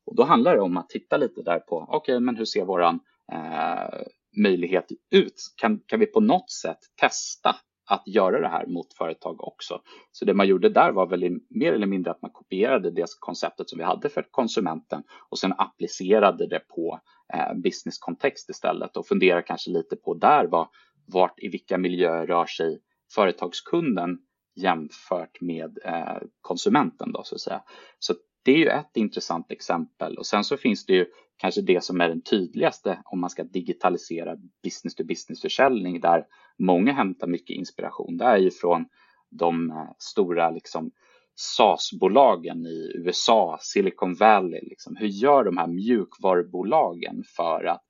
Och 0.05 0.15
då 0.15 0.23
handlar 0.23 0.55
det 0.55 0.61
om 0.61 0.77
att 0.77 0.89
titta 0.89 1.17
lite 1.17 1.41
där 1.41 1.59
på, 1.59 1.77
okej, 1.77 1.97
okay, 1.97 2.19
men 2.19 2.35
hur 2.35 2.45
ser 2.45 2.65
våran 2.65 3.00
eh, 3.31 4.01
möjlighet 4.43 4.85
ut? 5.11 5.53
Kan, 5.55 5.79
kan 5.85 6.00
vi 6.00 6.05
på 6.05 6.19
något 6.19 6.51
sätt 6.51 6.79
testa 6.95 7.55
att 7.91 8.07
göra 8.07 8.39
det 8.39 8.48
här 8.48 8.65
mot 8.65 8.93
företag 8.93 9.43
också. 9.43 9.81
Så 10.12 10.25
det 10.25 10.33
man 10.33 10.48
gjorde 10.48 10.69
där 10.69 10.91
var 10.91 11.07
väl 11.07 11.39
mer 11.50 11.74
eller 11.74 11.88
mindre 11.88 12.12
att 12.12 12.21
man 12.21 12.31
kopierade 12.31 12.91
det 12.91 13.05
konceptet 13.19 13.69
som 13.69 13.79
vi 13.79 13.86
hade 13.86 14.10
för 14.10 14.27
konsumenten 14.31 15.03
och 15.29 15.39
sen 15.39 15.53
applicerade 15.57 16.48
det 16.48 16.60
på 16.60 17.00
eh, 17.33 17.53
businesskontext 17.63 18.50
istället 18.50 18.98
och 18.98 19.07
funderar 19.07 19.41
kanske 19.41 19.71
lite 19.71 19.95
på 19.95 20.13
där 20.13 20.48
vad, 20.48 20.67
vart 21.05 21.39
i 21.39 21.48
vilka 21.48 21.77
miljöer 21.77 22.27
rör 22.27 22.45
sig 22.45 22.79
företagskunden 23.15 24.17
jämfört 24.55 25.41
med 25.41 25.77
eh, 25.86 26.17
konsumenten 26.41 27.12
då 27.12 27.24
så 27.24 27.36
att 27.36 27.41
säga. 27.41 27.62
Så 28.00 28.13
det 28.43 28.51
är 28.51 28.57
ju 28.57 28.67
ett 28.67 28.98
intressant 28.98 29.51
exempel 29.51 30.17
och 30.17 30.25
sen 30.25 30.43
så 30.43 30.57
finns 30.57 30.86
det 30.86 30.93
ju 30.93 31.05
kanske 31.41 31.62
det 31.62 31.83
som 31.83 32.01
är 32.01 32.10
den 32.10 32.21
tydligaste 32.21 33.01
om 33.05 33.21
man 33.21 33.29
ska 33.29 33.43
digitalisera 33.43 34.36
business 34.63 34.95
to 34.95 35.03
business 35.03 35.41
försäljning 35.41 36.00
där 36.00 36.25
många 36.60 36.93
hämtar 36.93 37.27
mycket 37.27 37.55
inspiration. 37.55 38.17
Det 38.17 38.25
är 38.25 38.38
ju 38.38 38.51
från 38.51 38.86
de 39.29 39.71
eh, 39.71 39.89
stora 39.98 40.50
liksom 40.50 40.91
SAS 41.36 41.89
bolagen 42.00 42.65
i 42.65 42.91
USA, 42.95 43.57
Silicon 43.62 44.15
Valley. 44.15 44.60
Liksom. 44.62 44.95
Hur 44.95 45.07
gör 45.07 45.43
de 45.43 45.57
här 45.57 45.67
mjukvarubolagen 45.67 47.24
för 47.36 47.63
att 47.65 47.83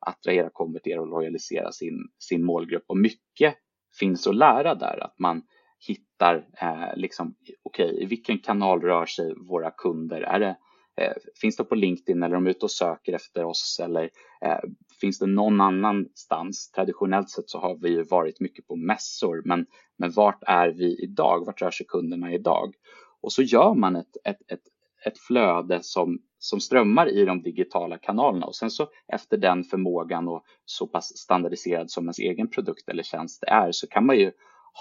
attrahera, 0.00 0.50
konvertera 0.52 1.00
och 1.00 1.06
lojalisera 1.06 1.72
sin, 1.72 2.08
sin 2.18 2.44
målgrupp? 2.44 2.84
Och 2.86 2.98
mycket 2.98 3.54
finns 3.98 4.26
att 4.26 4.36
lära 4.36 4.74
där, 4.74 5.04
att 5.04 5.18
man 5.18 5.42
hittar 5.86 6.48
eh, 6.60 6.96
liksom, 6.96 7.34
okej, 7.62 7.90
okay, 7.90 8.02
i 8.02 8.06
vilken 8.06 8.38
kanal 8.38 8.80
rör 8.80 9.06
sig 9.06 9.34
våra 9.48 9.70
kunder? 9.70 10.20
Är 10.20 10.40
det, 10.40 10.56
Eh, 10.98 11.12
finns 11.40 11.56
det 11.56 11.64
på 11.64 11.74
LinkedIn 11.74 12.22
eller 12.22 12.36
är 12.36 12.40
de 12.40 12.46
ute 12.46 12.64
och 12.64 12.70
söker 12.70 13.12
efter 13.12 13.44
oss 13.44 13.80
eller 13.84 14.10
eh, 14.44 14.58
finns 15.00 15.18
det 15.18 15.26
någon 15.26 15.60
annanstans? 15.60 16.70
Traditionellt 16.70 17.30
sett 17.30 17.50
så 17.50 17.58
har 17.58 17.76
vi 17.76 17.88
ju 17.88 18.02
varit 18.02 18.40
mycket 18.40 18.66
på 18.66 18.76
mässor, 18.76 19.42
men, 19.44 19.66
men 19.98 20.10
vart 20.10 20.42
är 20.46 20.68
vi 20.68 21.02
idag? 21.02 21.46
Vart 21.46 21.62
rör 21.62 21.70
sig 21.70 21.86
kunderna 21.86 22.32
idag? 22.32 22.74
Och 23.20 23.32
så 23.32 23.42
gör 23.42 23.74
man 23.74 23.96
ett, 23.96 24.16
ett, 24.24 24.52
ett, 24.52 24.62
ett 25.04 25.18
flöde 25.18 25.78
som, 25.82 26.18
som 26.38 26.60
strömmar 26.60 27.08
i 27.08 27.24
de 27.24 27.42
digitala 27.42 27.98
kanalerna 27.98 28.46
och 28.46 28.56
sen 28.56 28.70
så 28.70 28.88
efter 29.12 29.36
den 29.36 29.64
förmågan 29.64 30.28
och 30.28 30.44
så 30.64 30.86
pass 30.86 31.16
standardiserad 31.16 31.90
som 31.90 32.04
ens 32.04 32.18
egen 32.18 32.50
produkt 32.50 32.88
eller 32.88 33.02
tjänst 33.02 33.44
är 33.46 33.72
så 33.72 33.86
kan 33.86 34.06
man 34.06 34.18
ju 34.18 34.32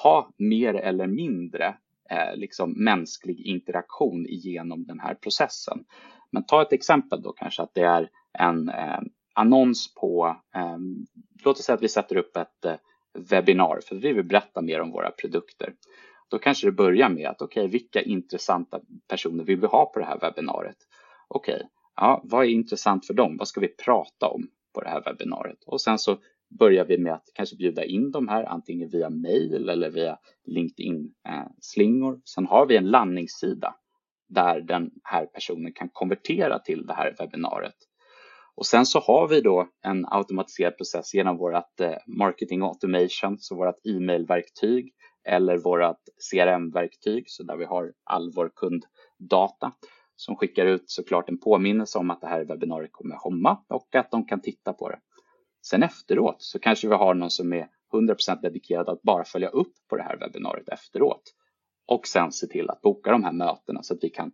ha 0.03 0.29
mer 0.37 0.73
eller 0.73 1.07
mindre 1.07 1.75
Eh, 2.09 2.35
liksom 2.35 2.71
mänsklig 2.71 3.39
interaktion 3.39 4.25
genom 4.29 4.85
den 4.85 4.99
här 4.99 5.13
processen. 5.15 5.85
Men 6.31 6.45
ta 6.45 6.61
ett 6.61 6.73
exempel 6.73 7.21
då 7.21 7.31
kanske 7.31 7.63
att 7.63 7.73
det 7.73 7.81
är 7.81 8.09
en 8.33 8.69
eh, 8.69 8.99
annons 9.33 9.93
på, 9.93 10.37
eh, 10.55 10.77
låt 11.43 11.59
oss 11.59 11.65
säga 11.65 11.75
att 11.75 11.83
vi 11.83 11.89
sätter 11.89 12.17
upp 12.17 12.37
ett 12.37 12.65
eh, 12.65 12.75
webbinar 13.29 13.79
för 13.83 13.95
vi 13.95 14.13
vill 14.13 14.25
berätta 14.25 14.61
mer 14.61 14.81
om 14.81 14.91
våra 14.91 15.11
produkter. 15.11 15.73
Då 16.29 16.39
kanske 16.39 16.67
det 16.67 16.71
börjar 16.71 17.09
med 17.09 17.27
att 17.29 17.41
okej, 17.41 17.61
okay, 17.61 17.71
vilka 17.71 18.01
intressanta 18.01 18.79
personer 19.07 19.43
vill 19.43 19.59
vi 19.59 19.67
ha 19.67 19.85
på 19.85 19.99
det 19.99 20.05
här 20.05 20.19
webbinariet? 20.19 20.77
Okej, 21.27 21.55
okay, 21.55 21.67
ja, 21.95 22.21
vad 22.23 22.45
är 22.45 22.49
intressant 22.49 23.07
för 23.07 23.13
dem? 23.13 23.37
Vad 23.37 23.47
ska 23.47 23.61
vi 23.61 23.67
prata 23.67 24.27
om 24.27 24.47
på 24.73 24.81
det 24.81 24.89
här 24.89 25.03
webbinariet? 25.05 25.63
Och 25.65 25.81
sen 25.81 25.99
så 25.99 26.17
börjar 26.59 26.85
vi 26.85 26.97
med 26.97 27.13
att 27.13 27.29
kanske 27.33 27.55
bjuda 27.55 27.85
in 27.85 28.11
de 28.11 28.27
här 28.27 28.43
antingen 28.43 28.89
via 28.89 29.09
mail 29.09 29.69
eller 29.69 29.89
via 29.89 30.17
LinkedIn-slingor. 30.45 32.13
Eh, 32.13 32.19
sen 32.25 32.45
har 32.45 32.65
vi 32.65 32.77
en 32.77 32.89
landningssida 32.89 33.75
där 34.29 34.61
den 34.61 34.91
här 35.03 35.25
personen 35.25 35.73
kan 35.73 35.89
konvertera 35.93 36.59
till 36.59 36.85
det 36.85 36.93
här 36.93 37.15
webbinariet. 37.19 37.75
Och 38.55 38.65
sen 38.65 38.85
så 38.85 38.99
har 38.99 39.27
vi 39.27 39.41
då 39.41 39.67
en 39.85 40.05
automatiserad 40.05 40.77
process 40.77 41.13
genom 41.13 41.37
vårt 41.37 41.79
eh, 41.79 41.95
marketing 42.07 42.61
automation, 42.61 43.37
så 43.39 43.55
vårt 43.55 43.85
e-mailverktyg 43.85 44.93
eller 45.27 45.57
vårt 45.57 46.01
CRM-verktyg, 46.31 47.23
så 47.27 47.43
där 47.43 47.57
vi 47.57 47.65
har 47.65 47.93
all 48.03 48.31
vår 48.35 48.51
kunddata 48.55 49.73
som 50.15 50.35
skickar 50.35 50.65
ut 50.65 50.83
såklart 50.85 51.29
en 51.29 51.39
påminnelse 51.39 51.97
om 51.97 52.11
att 52.11 52.21
det 52.21 52.27
här 52.27 52.45
webbinariet 52.45 52.91
kommer 52.91 53.15
att 53.15 53.21
komma 53.21 53.63
och 53.69 53.95
att 53.95 54.11
de 54.11 54.25
kan 54.25 54.41
titta 54.41 54.73
på 54.73 54.89
det. 54.89 54.99
Sen 55.69 55.83
efteråt 55.83 56.41
så 56.41 56.59
kanske 56.59 56.87
vi 56.87 56.95
har 56.95 57.13
någon 57.13 57.31
som 57.31 57.53
är 57.53 57.67
100% 57.93 58.41
dedikerad 58.41 58.89
att 58.89 59.01
bara 59.01 59.23
följa 59.23 59.49
upp 59.49 59.73
på 59.89 59.97
det 59.97 60.03
här 60.03 60.17
webbinariet 60.17 60.69
efteråt. 60.69 61.33
Och 61.87 62.07
sen 62.07 62.31
se 62.31 62.47
till 62.47 62.69
att 62.69 62.81
boka 62.81 63.11
de 63.11 63.23
här 63.23 63.31
mötena 63.31 63.83
så 63.83 63.93
att 63.93 64.03
vi 64.03 64.09
kan 64.09 64.31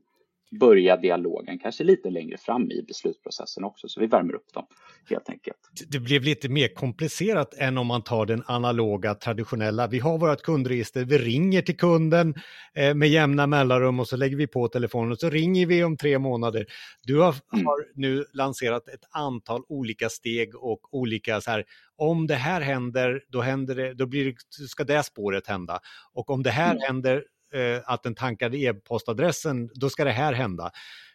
börja 0.59 0.97
dialogen 0.97 1.59
kanske 1.59 1.83
lite 1.83 2.09
längre 2.09 2.37
fram 2.37 2.71
i 2.71 2.83
beslutsprocessen 2.87 3.63
också, 3.63 3.87
så 3.87 3.99
vi 3.99 4.07
värmer 4.07 4.35
upp 4.35 4.53
dem 4.53 4.65
helt 5.09 5.29
enkelt. 5.29 5.57
Det 5.87 5.99
blev 5.99 6.23
lite 6.23 6.49
mer 6.49 6.67
komplicerat 6.67 7.53
än 7.57 7.77
om 7.77 7.87
man 7.87 8.01
tar 8.01 8.25
den 8.25 8.43
analoga 8.45 9.15
traditionella. 9.15 9.87
Vi 9.87 9.99
har 9.99 10.17
vårt 10.17 10.41
kundregister, 10.41 11.05
vi 11.05 11.17
ringer 11.17 11.61
till 11.61 11.77
kunden 11.77 12.33
eh, 12.75 12.93
med 12.93 13.09
jämna 13.09 13.47
mellanrum 13.47 13.99
och 13.99 14.07
så 14.07 14.17
lägger 14.17 14.37
vi 14.37 14.47
på 14.47 14.67
telefonen 14.67 15.11
och 15.11 15.19
så 15.19 15.29
ringer 15.29 15.65
vi 15.65 15.83
om 15.83 15.97
tre 15.97 16.19
månader. 16.19 16.65
Du 17.01 17.19
har, 17.19 17.35
mm. 17.53 17.65
har 17.65 17.85
nu 17.95 18.25
lanserat 18.33 18.87
ett 18.87 19.03
antal 19.11 19.61
olika 19.69 20.09
steg 20.09 20.55
och 20.55 20.93
olika 20.93 21.41
så 21.41 21.51
här, 21.51 21.65
om 21.97 22.27
det 22.27 22.35
här 22.35 22.61
händer, 22.61 23.23
då, 23.27 23.41
händer 23.41 23.75
det, 23.75 23.93
då 23.93 24.05
blir 24.05 24.35
ska 24.69 24.83
det 24.83 25.03
spåret 25.03 25.47
hända. 25.47 25.79
Och 26.13 26.29
om 26.29 26.43
det 26.43 26.49
här 26.49 26.71
mm. 26.71 26.81
händer, 26.87 27.23
eh, 27.53 27.81
att 27.85 28.03
den 28.03 28.15
tankade 28.15 28.57
e-postadressen, 28.57 29.69
då 29.73 29.89
ska 29.89 30.03
det 30.03 30.11
här 30.11 30.33
hända. 30.33 30.71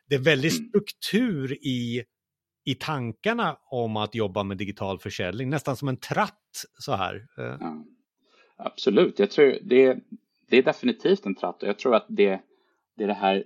Det 0.09 0.14
är 0.14 0.18
väldigt 0.18 0.59
mm. 0.59 0.68
struktur 0.68 1.52
i, 1.52 2.04
i 2.64 2.75
tankarna 2.75 3.59
om 3.71 3.97
att 3.97 4.14
jobba 4.14 4.42
med 4.42 4.57
digital 4.57 4.99
försäljning, 4.99 5.50
nästan 5.50 5.76
som 5.76 5.88
en 5.88 5.97
tratt 5.97 6.64
så 6.78 6.92
här. 6.92 7.26
Eh. 7.38 7.57
Ja, 7.61 7.85
absolut, 8.57 9.18
jag 9.18 9.30
tror 9.30 9.59
det, 9.62 9.99
det 10.49 10.57
är 10.57 10.62
definitivt 10.62 11.26
en 11.26 11.35
tratt 11.35 11.62
och 11.62 11.68
jag 11.68 11.78
tror 11.78 11.95
att 11.95 12.07
det, 12.09 12.40
det 12.97 13.04
är 13.04 13.09
det 13.09 13.14
här 13.14 13.45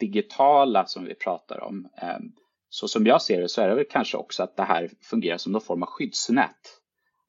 digitala 0.00 0.86
som 0.86 1.04
vi 1.04 1.14
pratar 1.14 1.60
om. 1.60 1.88
Ehm, 2.02 2.32
så 2.68 2.88
som 2.88 3.06
jag 3.06 3.22
ser 3.22 3.40
det 3.40 3.48
så 3.48 3.62
är 3.62 3.68
det 3.68 3.74
väl 3.74 3.86
kanske 3.90 4.16
också 4.16 4.42
att 4.42 4.56
det 4.56 4.62
här 4.62 4.90
fungerar 5.00 5.36
som 5.36 5.52
någon 5.52 5.60
form 5.60 5.82
av 5.82 5.88
skyddsnät. 5.88 6.78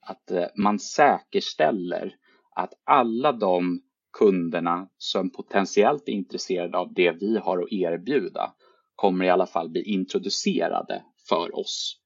Att 0.01 0.31
eh, 0.31 0.45
man 0.55 0.79
säkerställer 0.79 2.15
att 2.55 2.73
alla 2.83 3.31
de 3.31 3.81
kunderna 4.19 4.87
som 4.97 5.29
potentiellt 5.29 6.09
är 6.09 6.13
intresserade 6.13 6.77
av 6.77 6.93
det 6.93 7.11
vi 7.11 7.37
har 7.37 7.63
att 7.63 7.71
erbjuda 7.71 8.53
kommer 8.95 9.25
i 9.25 9.29
alla 9.29 9.45
fall 9.45 9.69
bli 9.69 9.83
introducerade 9.83 11.03
för 11.29 11.59
oss 11.59 11.99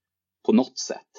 på 0.46 0.54
något 0.54 0.78
sätt. 0.78 1.12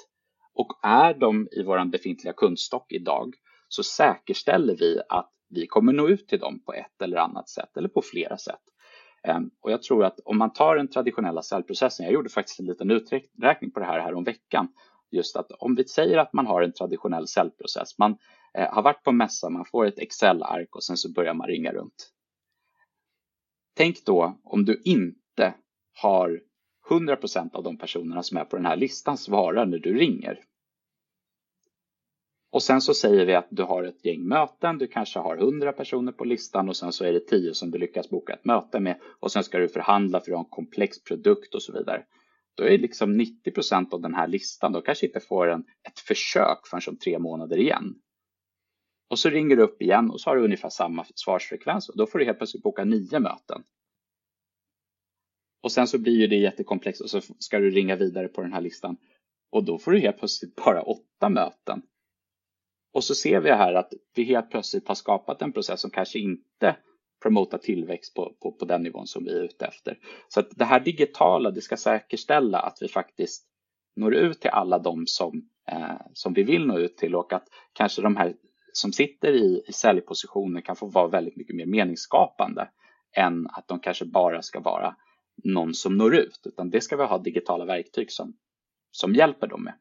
Och 0.53 0.79
är 0.83 1.13
de 1.13 1.47
i 1.51 1.63
vår 1.63 1.85
befintliga 1.85 2.33
kundstock 2.33 2.91
idag 2.91 3.33
så 3.67 3.83
säkerställer 3.83 4.75
vi 4.75 5.01
att 5.09 5.31
vi 5.49 5.67
kommer 5.67 5.93
nå 5.93 6.07
ut 6.07 6.27
till 6.27 6.39
dem 6.39 6.63
på 6.65 6.73
ett 6.73 7.01
eller 7.01 7.17
annat 7.17 7.49
sätt 7.49 7.77
eller 7.77 7.89
på 7.89 8.01
flera 8.01 8.37
sätt. 8.37 8.61
Ehm, 9.23 9.49
och 9.61 9.71
jag 9.71 9.83
tror 9.83 10.05
att 10.05 10.19
om 10.25 10.37
man 10.37 10.53
tar 10.53 10.75
den 10.75 10.87
traditionella 10.87 11.41
säljprocessen, 11.41 12.05
jag 12.05 12.13
gjorde 12.13 12.29
faktiskt 12.29 12.59
en 12.59 12.65
liten 12.65 12.91
uträkning 12.91 13.71
på 13.71 13.79
det 13.79 13.85
här, 13.85 13.99
här 13.99 14.13
om 14.13 14.23
veckan, 14.23 14.67
just 15.11 15.35
att 15.35 15.51
om 15.51 15.75
vi 15.75 15.87
säger 15.87 16.17
att 16.17 16.33
man 16.33 16.47
har 16.47 16.61
en 16.61 16.73
traditionell 16.73 17.27
säljprocess, 17.27 17.97
man 17.97 18.17
eh, 18.53 18.73
har 18.73 18.81
varit 18.81 19.03
på 19.03 19.11
mässa, 19.11 19.49
man 19.49 19.65
får 19.65 19.85
ett 19.85 19.99
Excel-ark 19.99 20.75
och 20.75 20.83
sen 20.83 20.97
så 20.97 21.11
börjar 21.11 21.33
man 21.33 21.47
ringa 21.47 21.71
runt. 21.71 22.11
Tänk 23.75 24.05
då 24.05 24.39
om 24.43 24.65
du 24.65 24.81
inte 24.83 25.53
har 26.01 26.41
100% 26.89 27.55
av 27.55 27.63
de 27.63 27.77
personerna 27.77 28.23
som 28.23 28.37
är 28.37 28.45
på 28.45 28.55
den 28.55 28.65
här 28.65 28.75
listan 28.75 29.17
svarar 29.17 29.65
när 29.65 29.79
du 29.79 29.93
ringer. 29.97 30.39
Och 32.51 32.63
sen 32.63 32.81
så 32.81 32.93
säger 32.93 33.25
vi 33.25 33.35
att 33.35 33.47
du 33.49 33.63
har 33.63 33.83
ett 33.83 34.05
gäng 34.05 34.27
möten, 34.27 34.77
du 34.77 34.87
kanske 34.87 35.19
har 35.19 35.37
100 35.37 35.73
personer 35.73 36.11
på 36.11 36.23
listan 36.23 36.69
och 36.69 36.77
sen 36.77 36.91
så 36.91 37.05
är 37.05 37.13
det 37.13 37.19
10 37.19 37.53
som 37.53 37.71
du 37.71 37.77
lyckas 37.77 38.09
boka 38.09 38.33
ett 38.33 38.45
möte 38.45 38.79
med 38.79 38.99
och 39.19 39.31
sen 39.31 39.43
ska 39.43 39.57
du 39.57 39.67
förhandla 39.67 40.19
för 40.19 40.31
att 40.31 40.37
har 40.37 40.43
en 40.43 40.49
komplex 40.49 41.03
produkt 41.03 41.55
och 41.55 41.63
så 41.63 41.71
vidare 41.71 42.05
då 42.59 42.65
är 42.65 42.77
liksom 42.77 43.17
90 43.17 43.51
procent 43.51 43.93
av 43.93 44.01
den 44.01 44.15
här 44.15 44.27
listan, 44.27 44.71
då 44.71 44.81
kanske 44.81 45.05
inte 45.05 45.19
får 45.19 45.47
en, 45.47 45.63
ett 45.87 45.99
försök 45.99 46.67
förrän 46.67 46.81
om 46.87 46.97
tre 46.97 47.19
månader 47.19 47.57
igen. 47.57 47.95
Och 49.09 49.19
så 49.19 49.29
ringer 49.29 49.55
du 49.55 49.63
upp 49.63 49.81
igen 49.81 50.11
och 50.11 50.21
så 50.21 50.29
har 50.29 50.35
du 50.35 50.43
ungefär 50.43 50.69
samma 50.69 51.05
svarsfrekvens 51.15 51.89
och 51.89 51.97
då 51.97 52.07
får 52.07 52.19
du 52.19 52.25
helt 52.25 52.37
plötsligt 52.37 52.63
boka 52.63 52.83
nio 52.83 53.19
möten. 53.19 53.63
Och 55.63 55.71
sen 55.71 55.87
så 55.87 55.97
blir 55.97 56.13
ju 56.13 56.27
det 56.27 56.35
jättekomplext 56.35 57.01
och 57.01 57.09
så 57.09 57.21
ska 57.21 57.59
du 57.59 57.69
ringa 57.69 57.95
vidare 57.95 58.27
på 58.27 58.41
den 58.41 58.53
här 58.53 58.61
listan 58.61 58.97
och 59.51 59.63
då 59.63 59.77
får 59.77 59.91
du 59.91 59.99
helt 59.99 60.17
plötsligt 60.17 60.55
bara 60.55 60.81
åtta 60.81 61.29
möten. 61.29 61.81
Och 62.93 63.03
så 63.03 63.15
ser 63.15 63.39
vi 63.39 63.51
här 63.51 63.73
att 63.73 63.93
vi 64.15 64.23
helt 64.23 64.51
plötsligt 64.51 64.87
har 64.87 64.95
skapat 64.95 65.41
en 65.41 65.53
process 65.53 65.81
som 65.81 65.91
kanske 65.91 66.19
inte 66.19 66.75
promota 67.23 67.57
tillväxt 67.57 68.13
på, 68.13 68.33
på, 68.41 68.51
på 68.51 68.65
den 68.65 68.83
nivån 68.83 69.07
som 69.07 69.23
vi 69.23 69.31
är 69.31 69.43
ute 69.43 69.65
efter. 69.65 69.97
Så 70.27 70.39
att 70.39 70.49
det 70.51 70.65
här 70.65 70.79
digitala, 70.79 71.51
det 71.51 71.61
ska 71.61 71.77
säkerställa 71.77 72.59
att 72.59 72.77
vi 72.81 72.87
faktiskt 72.87 73.45
når 73.95 74.15
ut 74.15 74.41
till 74.41 74.49
alla 74.49 74.79
de 74.79 75.07
som, 75.07 75.49
eh, 75.71 76.01
som 76.13 76.33
vi 76.33 76.43
vill 76.43 76.65
nå 76.65 76.79
ut 76.79 76.97
till 76.97 77.15
och 77.15 77.33
att 77.33 77.47
kanske 77.73 78.01
de 78.01 78.15
här 78.15 78.33
som 78.73 78.93
sitter 78.93 79.33
i, 79.33 79.63
i 79.67 79.73
säljpositioner 79.73 80.61
kan 80.61 80.75
få 80.75 80.85
vara 80.85 81.07
väldigt 81.07 81.35
mycket 81.35 81.55
mer 81.55 81.65
meningsskapande 81.65 82.69
än 83.15 83.47
att 83.47 83.67
de 83.67 83.79
kanske 83.79 84.05
bara 84.05 84.41
ska 84.41 84.59
vara 84.59 84.95
någon 85.43 85.73
som 85.73 85.97
når 85.97 86.15
ut, 86.15 86.41
utan 86.45 86.69
det 86.69 86.81
ska 86.81 86.97
vi 86.97 87.03
ha 87.03 87.17
digitala 87.17 87.65
verktyg 87.65 88.11
som, 88.11 88.33
som 88.91 89.13
hjälper 89.13 89.47
dem 89.47 89.63
med 89.63 89.73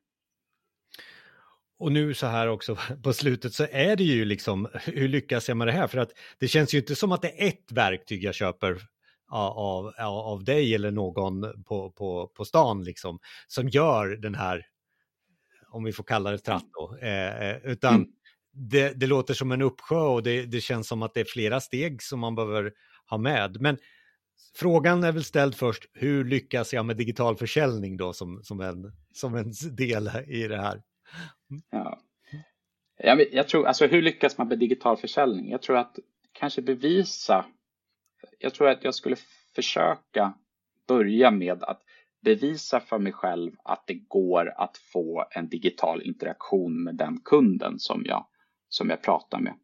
och 1.79 1.93
nu 1.93 2.15
så 2.15 2.27
här 2.27 2.49
också 2.49 2.79
på 3.03 3.13
slutet 3.13 3.55
så 3.55 3.67
är 3.71 3.97
det 3.97 4.05
ju 4.05 4.25
liksom, 4.25 4.69
hur 4.85 5.09
lyckas 5.09 5.49
jag 5.49 5.57
med 5.57 5.67
det 5.67 5.73
här? 5.73 5.87
För 5.87 5.99
att 5.99 6.11
det 6.39 6.49
känns 6.49 6.75
ju 6.75 6.79
inte 6.79 6.97
som 6.97 7.13
att 7.13 7.23
det 7.23 7.43
är 7.43 7.49
ett 7.49 7.73
verktyg 7.73 8.25
jag 8.25 8.35
köper 8.35 8.83
av, 9.31 9.93
av, 9.99 10.19
av 10.19 10.45
dig 10.45 10.75
eller 10.75 10.91
någon 10.91 11.65
på, 11.65 11.91
på, 11.91 12.29
på 12.37 12.45
stan 12.45 12.85
liksom, 12.85 13.19
som 13.47 13.69
gör 13.69 14.07
den 14.07 14.35
här, 14.35 14.67
om 15.71 15.85
vi 15.85 15.93
får 15.93 16.05
kalla 16.05 16.31
det 16.31 16.39
tratt 16.39 16.67
då, 16.73 16.97
eh, 17.03 17.49
eh, 17.49 17.57
utan 17.65 17.95
mm. 17.95 18.09
det, 18.53 18.93
det, 19.01 19.07
låter 19.07 19.35
som 19.35 19.53
en 19.53 19.63
uppsjö 19.63 20.01
och 20.01 20.23
det, 20.23 20.47
det 20.47 20.61
känns 20.61 20.89
som 20.89 21.03
att 21.03 21.15
det 21.15 21.21
är 21.21 21.25
flera 21.25 21.61
steg 21.61 22.03
som 22.03 22.21
man 22.21 22.35
behöver 22.35 22.73
ha 23.11 23.19
med. 23.19 23.61
Men 23.61 23.79
frågan 24.55 25.05
är 25.05 25.13
väl 25.13 25.25
ställd 25.25 25.55
först, 25.55 25.85
hur 25.93 26.25
lyckas 26.25 26.73
jag 26.73 26.87
med 26.87 26.97
digital 26.97 27.37
försäljning 27.37 27.97
då 27.97 28.13
som, 28.13 28.41
som, 28.43 28.61
en, 28.61 28.93
som 29.15 29.35
en 29.35 29.53
del 29.77 30.11
i 30.27 30.49
det 30.49 30.61
här? 30.61 30.83
Ja. 31.71 32.01
Jag, 32.99 33.33
jag 33.33 33.49
tror, 33.49 33.67
alltså 33.67 33.87
hur 33.87 34.03
lyckas 34.03 34.39
man 34.39 34.49
med 34.49 34.59
digital 34.59 34.97
försäljning? 34.97 35.51
Jag 35.51 35.63
tror 35.63 35.77
att 35.77 35.99
kanske 36.33 36.63
bevisa, 36.63 37.45
jag 38.39 38.55
tror 38.55 38.69
att 38.69 38.85
jag 38.85 38.95
skulle 38.95 39.17
försöka 39.55 40.35
börja 40.89 41.31
med 41.31 41.63
att 41.63 41.83
bevisa 42.21 42.81
för 42.81 42.99
mig 42.99 43.13
själv 43.13 43.53
att 43.65 43.87
det 43.87 43.95
går 43.95 44.53
att 44.57 44.77
få 44.77 45.25
en 45.31 45.49
digital 45.49 46.03
interaktion 46.03 46.83
med 46.83 46.95
den 46.95 47.21
kunden 47.21 47.79
som 47.79 48.03
jag, 48.07 48.27
som 48.69 48.91
jag 48.91 49.03
pratar 49.03 49.41
med. 49.41 49.55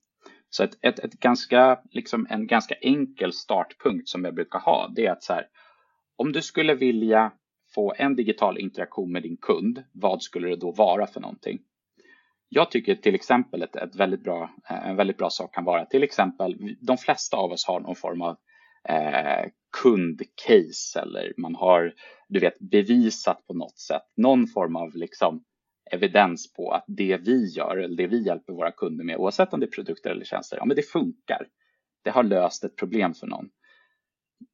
Så 0.51 0.65
ett, 0.65 0.79
ett, 0.81 0.99
ett 0.99 1.13
ganska, 1.13 1.81
liksom 1.91 2.27
en 2.31 2.47
ganska 2.47 2.75
enkel 2.75 3.33
startpunkt 3.33 4.09
som 4.09 4.25
jag 4.25 4.35
brukar 4.35 4.59
ha, 4.59 4.93
det 4.97 5.07
är 5.07 5.13
att 5.13 5.23
så 5.23 5.33
här, 5.33 5.47
om 6.17 6.33
du 6.33 6.43
skulle 6.43 6.75
vilja 6.75 7.33
få 7.75 7.95
en 7.97 8.17
digital 8.17 8.59
interaktion 8.59 9.13
med 9.13 9.23
din 9.23 9.37
kund, 9.37 9.85
vad 9.93 10.23
skulle 10.23 10.49
det 10.49 10.57
då 10.57 10.71
vara 10.71 11.07
för 11.07 11.21
någonting? 11.21 11.59
Jag 12.49 12.71
tycker 12.71 12.95
till 12.95 13.15
exempel 13.15 13.63
ett, 13.63 13.77
ett 13.77 13.97
väldigt 13.97 14.23
bra, 14.25 14.51
eh, 14.71 14.89
en 14.89 14.97
väldigt 14.97 15.19
bra 15.19 15.31
sak 15.31 15.55
kan 15.55 15.65
vara 15.65 15.87
till 15.87 16.03
exempel, 16.03 16.77
de 16.81 16.97
flesta 16.97 17.37
av 17.37 17.53
oss 17.53 17.67
har 17.67 17.81
någon 17.81 17.97
form 17.97 18.23
av 18.23 18.37
eh, 18.89 19.51
kundcase 19.83 21.01
eller 21.01 21.33
man 21.37 21.55
har 21.55 21.93
du 22.29 22.41
vet, 22.41 22.59
bevisat 22.59 23.47
på 23.47 23.55
något 23.55 23.79
sätt 23.79 24.03
någon 24.17 24.47
form 24.47 24.77
av 24.77 24.97
liksom, 24.97 25.45
evidens 25.91 26.53
på 26.53 26.71
att 26.71 26.85
det 26.87 27.17
vi 27.17 27.47
gör 27.47 27.77
eller 27.77 27.97
det 27.97 28.07
vi 28.07 28.27
hjälper 28.27 28.53
våra 28.53 28.73
kunder 28.73 29.05
med, 29.05 29.17
oavsett 29.17 29.53
om 29.53 29.61
det 29.61 29.67
är 29.67 29.71
produkter 29.71 30.11
eller 30.11 30.25
tjänster, 30.25 30.57
ja 30.57 30.65
men 30.65 30.77
det 30.77 30.83
funkar. 30.83 31.47
Det 32.05 32.11
har 32.11 32.23
löst 32.23 32.65
ett 32.65 32.77
problem 32.77 33.15
för 33.15 33.27
någon. 33.27 33.49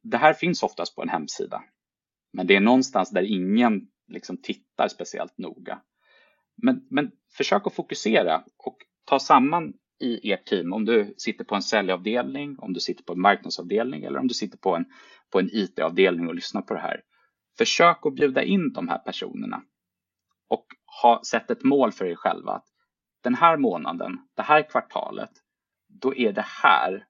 Det 0.02 0.16
här 0.16 0.32
finns 0.32 0.62
oftast 0.62 0.96
på 0.96 1.02
en 1.02 1.08
hemsida, 1.08 1.62
men 2.32 2.46
det 2.46 2.56
är 2.56 2.60
någonstans 2.60 3.10
där 3.10 3.22
ingen 3.22 3.88
liksom 4.08 4.36
tittar 4.36 4.88
speciellt 4.88 5.38
noga. 5.38 5.82
Men, 6.62 6.86
men 6.90 7.10
försök 7.36 7.66
att 7.66 7.74
fokusera 7.74 8.44
och 8.56 8.76
ta 9.04 9.18
samman 9.18 9.72
i 10.00 10.32
ert 10.32 10.46
team, 10.46 10.72
om 10.72 10.84
du 10.84 11.14
sitter 11.18 11.44
på 11.44 11.54
en 11.54 11.62
säljavdelning, 11.62 12.58
om 12.58 12.72
du 12.72 12.80
sitter 12.80 13.04
på 13.04 13.12
en 13.12 13.20
marknadsavdelning 13.20 14.04
eller 14.04 14.18
om 14.18 14.28
du 14.28 14.34
sitter 14.34 14.58
på 14.58 14.76
en, 14.76 14.84
på 15.32 15.38
en 15.38 15.50
IT-avdelning 15.52 16.28
och 16.28 16.34
lyssnar 16.34 16.62
på 16.62 16.74
det 16.74 16.80
här. 16.80 17.00
Försök 17.58 18.06
att 18.06 18.14
bjuda 18.14 18.42
in 18.42 18.72
de 18.72 18.88
här 18.88 18.98
personerna 18.98 19.62
och 20.48 20.66
ha, 21.02 21.22
sätt 21.24 21.50
ett 21.50 21.64
mål 21.64 21.92
för 21.92 22.04
er 22.04 22.14
själva. 22.14 22.52
Att 22.52 22.66
den 23.22 23.34
här 23.34 23.56
månaden, 23.56 24.18
det 24.36 24.42
här 24.42 24.70
kvartalet, 24.70 25.30
då 25.88 26.14
är 26.14 26.32
det 26.32 26.46
här 26.62 27.06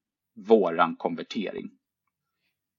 våran 0.48 0.96
konvertering. 0.96 1.70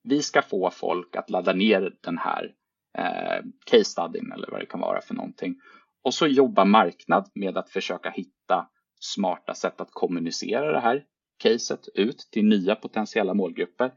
Vi 0.04 0.22
ska 0.22 0.42
få 0.42 0.70
folk 0.70 1.16
att 1.16 1.30
ladda 1.30 1.54
ner 1.54 1.94
den 2.02 2.18
här 2.18 2.54
eh, 2.98 3.46
case 3.66 3.84
studyn 3.84 4.32
eller 4.32 4.48
vad 4.52 4.60
det 4.60 4.66
kan 4.66 4.80
vara 4.80 5.02
för 5.02 5.14
någonting. 5.14 5.56
Och 6.04 6.14
så 6.14 6.28
jobbar 6.28 6.66
marknad 6.66 7.32
med 7.36 7.58
att 7.58 7.70
försöka 7.70 8.10
hitta 8.10 8.68
smarta 9.00 9.54
sätt 9.54 9.82
att 9.82 9.92
kommunicera 9.92 10.72
det 10.72 10.80
här 10.80 11.04
caset 11.44 11.88
ut 11.94 12.18
till 12.32 12.46
nya 12.46 12.76
potentiella 12.76 13.34
målgrupper. 13.34 13.92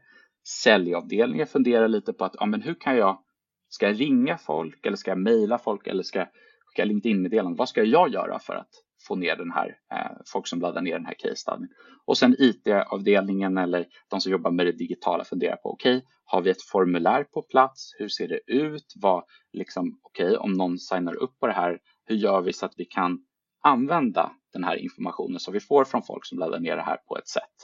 Säljavdelningen 0.63 1.47
funderar 1.47 1.87
lite 1.87 2.13
på 2.13 2.25
att 2.25 2.35
ja, 2.39 2.45
men 2.45 2.61
hur 2.61 2.73
kan 2.73 2.97
jag, 2.97 3.23
ska 3.69 3.85
jag 3.85 4.01
ringa 4.01 4.37
folk 4.37 4.85
eller 4.85 4.97
ska 4.97 5.11
jag 5.11 5.17
mejla 5.17 5.57
folk 5.57 5.87
eller 5.87 6.03
ska 6.03 6.19
jag 6.19 6.27
skicka 6.65 6.85
LinkedIn-meddelanden? 6.85 7.55
Vad 7.55 7.69
ska 7.69 7.83
jag 7.83 8.09
göra 8.09 8.39
för 8.39 8.55
att 8.55 8.69
få 9.07 9.15
ner 9.15 9.35
den 9.35 9.51
här, 9.51 9.77
eh, 9.91 10.17
folk 10.33 10.47
som 10.47 10.61
laddar 10.61 10.81
ner 10.81 10.93
den 10.93 11.05
här 11.05 11.13
case 11.13 11.35
study. 11.35 11.67
Och 12.05 12.17
sen 12.17 12.35
IT-avdelningen 12.39 13.57
eller 13.57 13.85
de 14.09 14.21
som 14.21 14.31
jobbar 14.31 14.51
med 14.51 14.65
det 14.65 14.71
digitala 14.71 15.23
funderar 15.23 15.55
på, 15.55 15.69
okej, 15.69 15.97
okay, 15.97 16.07
har 16.25 16.41
vi 16.41 16.49
ett 16.49 16.61
formulär 16.61 17.23
på 17.23 17.41
plats? 17.41 17.95
Hur 17.99 18.09
ser 18.09 18.27
det 18.27 18.39
ut? 18.47 18.93
Vad, 18.95 19.23
liksom, 19.53 19.99
okej, 20.03 20.25
okay, 20.25 20.37
om 20.37 20.53
någon 20.53 20.79
signar 20.79 21.15
upp 21.15 21.39
på 21.39 21.47
det 21.47 21.53
här, 21.53 21.79
hur 22.05 22.15
gör 22.15 22.41
vi 22.41 22.53
så 22.53 22.65
att 22.65 22.73
vi 22.77 22.85
kan 22.85 23.19
använda 23.63 24.31
den 24.53 24.63
här 24.63 24.75
informationen 24.75 25.39
som 25.39 25.53
vi 25.53 25.59
får 25.59 25.85
från 25.85 26.03
folk 26.03 26.25
som 26.25 26.39
laddar 26.39 26.59
ner 26.59 26.75
det 26.75 26.81
här 26.81 26.97
på 26.97 27.17
ett 27.17 27.27
sätt 27.27 27.55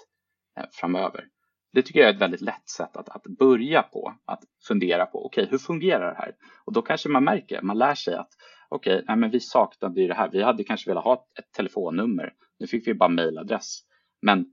eh, 0.57 0.65
framöver. 0.71 1.25
Det 1.73 1.81
tycker 1.81 1.99
jag 1.99 2.09
är 2.09 2.13
ett 2.13 2.21
väldigt 2.21 2.41
lätt 2.41 2.69
sätt 2.69 2.97
att, 2.97 3.09
att 3.09 3.23
börja 3.23 3.83
på, 3.83 4.13
att 4.25 4.43
fundera 4.67 5.05
på, 5.05 5.25
okej, 5.25 5.41
okay, 5.41 5.51
hur 5.51 5.57
fungerar 5.57 6.11
det 6.11 6.17
här? 6.17 6.35
Och 6.65 6.73
då 6.73 6.81
kanske 6.81 7.09
man 7.09 7.23
märker, 7.23 7.61
man 7.61 7.77
lär 7.77 7.95
sig 7.95 8.15
att 8.15 8.29
okej, 8.71 9.03
okay, 9.03 9.29
vi 9.29 9.39
saknade 9.39 10.01
ju 10.01 10.07
det 10.07 10.13
här. 10.13 10.29
Vi 10.31 10.43
hade 10.43 10.63
kanske 10.63 10.89
velat 10.89 11.03
ha 11.03 11.27
ett 11.39 11.51
telefonnummer. 11.51 12.33
Nu 12.59 12.67
fick 12.67 12.87
vi 12.87 12.93
bara 12.93 13.09
mejladress. 13.09 13.79
Men 14.21 14.45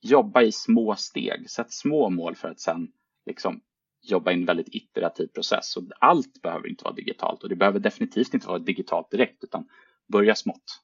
jobba 0.00 0.42
i 0.42 0.52
små 0.52 0.96
steg, 0.96 1.50
sätt 1.50 1.72
små 1.72 2.10
mål 2.10 2.34
för 2.34 2.48
att 2.48 2.60
sen 2.60 2.88
liksom 3.26 3.60
jobba 4.02 4.30
i 4.30 4.34
en 4.34 4.44
väldigt 4.44 4.74
iterativ 4.74 5.26
process. 5.26 5.76
Och 5.76 5.82
allt 6.00 6.42
behöver 6.42 6.68
inte 6.68 6.84
vara 6.84 6.94
digitalt 6.94 7.42
och 7.42 7.48
det 7.48 7.56
behöver 7.56 7.80
definitivt 7.80 8.34
inte 8.34 8.46
vara 8.46 8.58
digitalt 8.58 9.10
direkt 9.10 9.44
utan 9.44 9.68
börja 10.12 10.34
smått. 10.34 10.82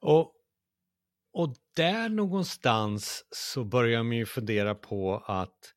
Och, 0.00 0.32
och 1.32 1.54
där 1.76 2.08
någonstans 2.08 3.26
så 3.30 3.64
börjar 3.64 4.02
man 4.02 4.16
ju 4.16 4.26
fundera 4.26 4.74
på 4.74 5.22
att 5.26 5.74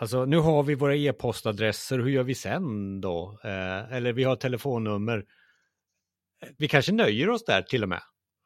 Alltså 0.00 0.24
nu 0.24 0.36
har 0.36 0.62
vi 0.62 0.74
våra 0.74 0.96
e-postadresser, 0.96 1.98
hur 1.98 2.08
gör 2.08 2.22
vi 2.22 2.34
sen 2.34 3.00
då? 3.00 3.38
Eh, 3.44 3.92
eller 3.92 4.12
vi 4.12 4.24
har 4.24 4.36
telefonnummer. 4.36 5.24
Vi 6.58 6.68
kanske 6.68 6.92
nöjer 6.92 7.30
oss 7.30 7.44
där 7.44 7.62
till 7.62 7.82
och 7.82 7.88
med. 7.88 8.00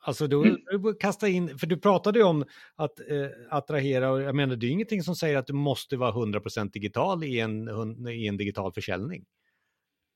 Alltså 0.05 0.27
du, 0.27 0.43
mm. 0.43 0.95
kasta 1.01 1.29
in, 1.29 1.59
för 1.59 1.67
du 1.67 1.77
pratade 1.77 2.19
ju 2.19 2.25
om 2.25 2.45
att 2.77 3.01
eh, 3.01 3.29
attrahera 3.51 4.11
och 4.11 4.23
jag 4.23 4.35
menar 4.35 4.57
det 4.57 4.67
är 4.67 4.71
ingenting 4.71 5.03
som 5.03 5.17
säger 5.17 5.39
att 5.39 5.47
du 5.47 5.53
måste 5.53 5.97
vara 5.97 6.13
100% 6.13 6.71
digital 6.71 7.25
i 7.25 7.41
en, 7.41 7.69
i 8.09 8.27
en 8.27 8.37
digital 8.37 8.73
försäljning. 8.73 9.25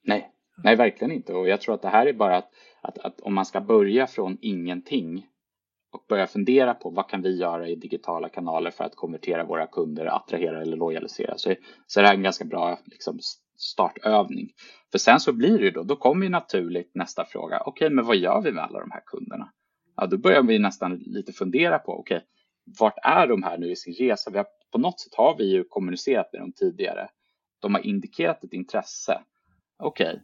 Nej, 0.05 0.31
nej 0.57 0.77
verkligen 0.77 1.13
inte 1.13 1.33
och 1.33 1.49
jag 1.49 1.61
tror 1.61 1.75
att 1.75 1.83
det 1.83 1.89
här 1.89 2.07
är 2.07 2.13
bara 2.13 2.37
att, 2.37 2.51
att, 2.83 2.99
att 2.99 3.21
om 3.21 3.35
man 3.35 3.47
ska 3.47 3.61
börja 3.61 4.07
från 4.07 4.39
ingenting 4.41 5.27
och 5.93 6.05
börja 6.09 6.27
fundera 6.27 6.75
på 6.75 6.91
vad 6.91 7.09
kan 7.09 7.23
vi 7.23 7.37
göra 7.37 7.69
i 7.69 7.75
digitala 7.75 8.29
kanaler 8.29 8.71
för 8.71 8.85
att 8.85 8.97
konvertera 8.97 9.45
våra 9.45 9.67
kunder, 9.67 10.07
attrahera 10.07 10.63
eller 10.63 10.77
lojalisera. 10.77 11.39
Så, 11.39 11.55
så 11.87 12.01
det 12.01 12.07
här 12.07 12.15
är 12.15 12.17
en 12.17 12.23
ganska 12.23 12.45
bra 12.45 12.79
liksom, 12.85 13.19
startövning. 13.57 14.49
För 14.93 14.99
sen 14.99 15.21
så 15.21 15.33
blir 15.33 15.59
det 15.59 15.65
ju 15.65 15.71
då, 15.71 15.83
då 15.83 15.97
kommer 15.97 16.25
ju 16.25 16.31
naturligt 16.31 16.95
nästa 16.95 17.25
fråga. 17.25 17.61
Okej, 17.61 17.87
okay, 17.87 17.95
men 17.95 18.05
vad 18.05 18.17
gör 18.17 18.43
vi 18.43 18.53
med 18.53 18.65
alla 18.65 18.81
de 18.81 18.91
här 18.91 19.03
kunderna? 19.07 19.53
Ja, 19.97 20.07
då 20.07 20.19
börjar 20.19 20.43
vi 20.43 20.59
nästan 20.59 20.97
lite 20.97 21.33
fundera 21.33 21.79
på, 21.79 21.93
okej, 21.93 22.17
okay, 22.17 22.27
vart 22.81 22.99
är 23.03 23.27
de 23.27 23.43
här 23.43 23.59
nu 23.59 23.71
i 23.71 23.77
sin 23.77 23.95
resa? 23.95 24.31
Vi 24.31 24.37
har, 24.37 24.47
på 24.73 24.79
något 24.79 25.01
sätt 25.01 25.15
har 25.15 25.37
vi 25.39 25.45
ju 25.45 25.65
kommunicerat 25.65 26.33
med 26.33 26.43
dem 26.43 26.53
tidigare. 26.53 27.09
De 27.61 27.75
har 27.75 27.87
indikerat 27.87 28.45
ett 28.45 28.53
intresse. 28.53 29.23
Okej, 29.79 30.09
okay, 30.09 30.21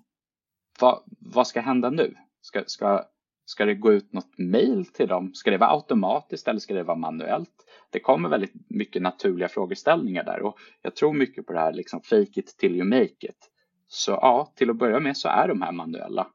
vad, 0.80 1.02
vad 1.20 1.46
ska 1.46 1.60
hända 1.60 1.90
nu? 1.90 2.14
Ska, 2.40 2.62
ska, 2.66 3.04
Ska 3.52 3.64
det 3.64 3.74
gå 3.74 3.92
ut 3.92 4.12
något 4.12 4.38
mail 4.38 4.86
till 4.86 5.08
dem? 5.08 5.34
Ska 5.34 5.50
det 5.50 5.58
vara 5.58 5.70
automatiskt 5.70 6.48
eller 6.48 6.60
ska 6.60 6.74
det 6.74 6.82
vara 6.82 6.96
manuellt? 6.96 7.66
Det 7.90 8.00
kommer 8.00 8.28
väldigt 8.28 8.52
mycket 8.68 9.02
naturliga 9.02 9.48
frågeställningar 9.48 10.24
där 10.24 10.42
och 10.42 10.58
jag 10.82 10.96
tror 10.96 11.12
mycket 11.12 11.46
på 11.46 11.52
det 11.52 11.58
här 11.58 11.72
liksom 11.72 12.00
fake 12.00 12.40
it 12.40 12.56
till 12.58 12.76
you 12.76 12.84
make 12.84 13.04
it. 13.04 13.50
Så 13.86 14.10
ja, 14.10 14.52
till 14.56 14.70
att 14.70 14.76
börja 14.76 15.00
med 15.00 15.16
så 15.16 15.28
är 15.28 15.48
de 15.48 15.62
här 15.62 15.72
manuella. 15.72 16.26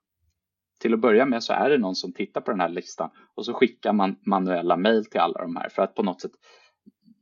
Till 0.80 0.94
att 0.94 1.00
börja 1.00 1.26
med 1.26 1.44
så 1.44 1.54
är 1.54 1.70
det 1.70 1.78
någon 1.78 1.96
som 1.96 2.14
tittar 2.14 2.42
på 2.42 2.52
den 2.52 2.60
här 2.60 2.70
listan 2.70 3.10
och 3.36 3.46
så 3.46 3.54
skickar 3.54 3.94
man 3.94 4.16
manuella 4.26 4.78
mail 4.78 5.06
till 5.06 5.20
alla 5.20 5.42
de 5.42 5.56
här 5.56 5.70
för 5.70 5.82
att 5.82 5.96
på 5.96 6.04
något 6.04 6.22
sätt 6.22 6.32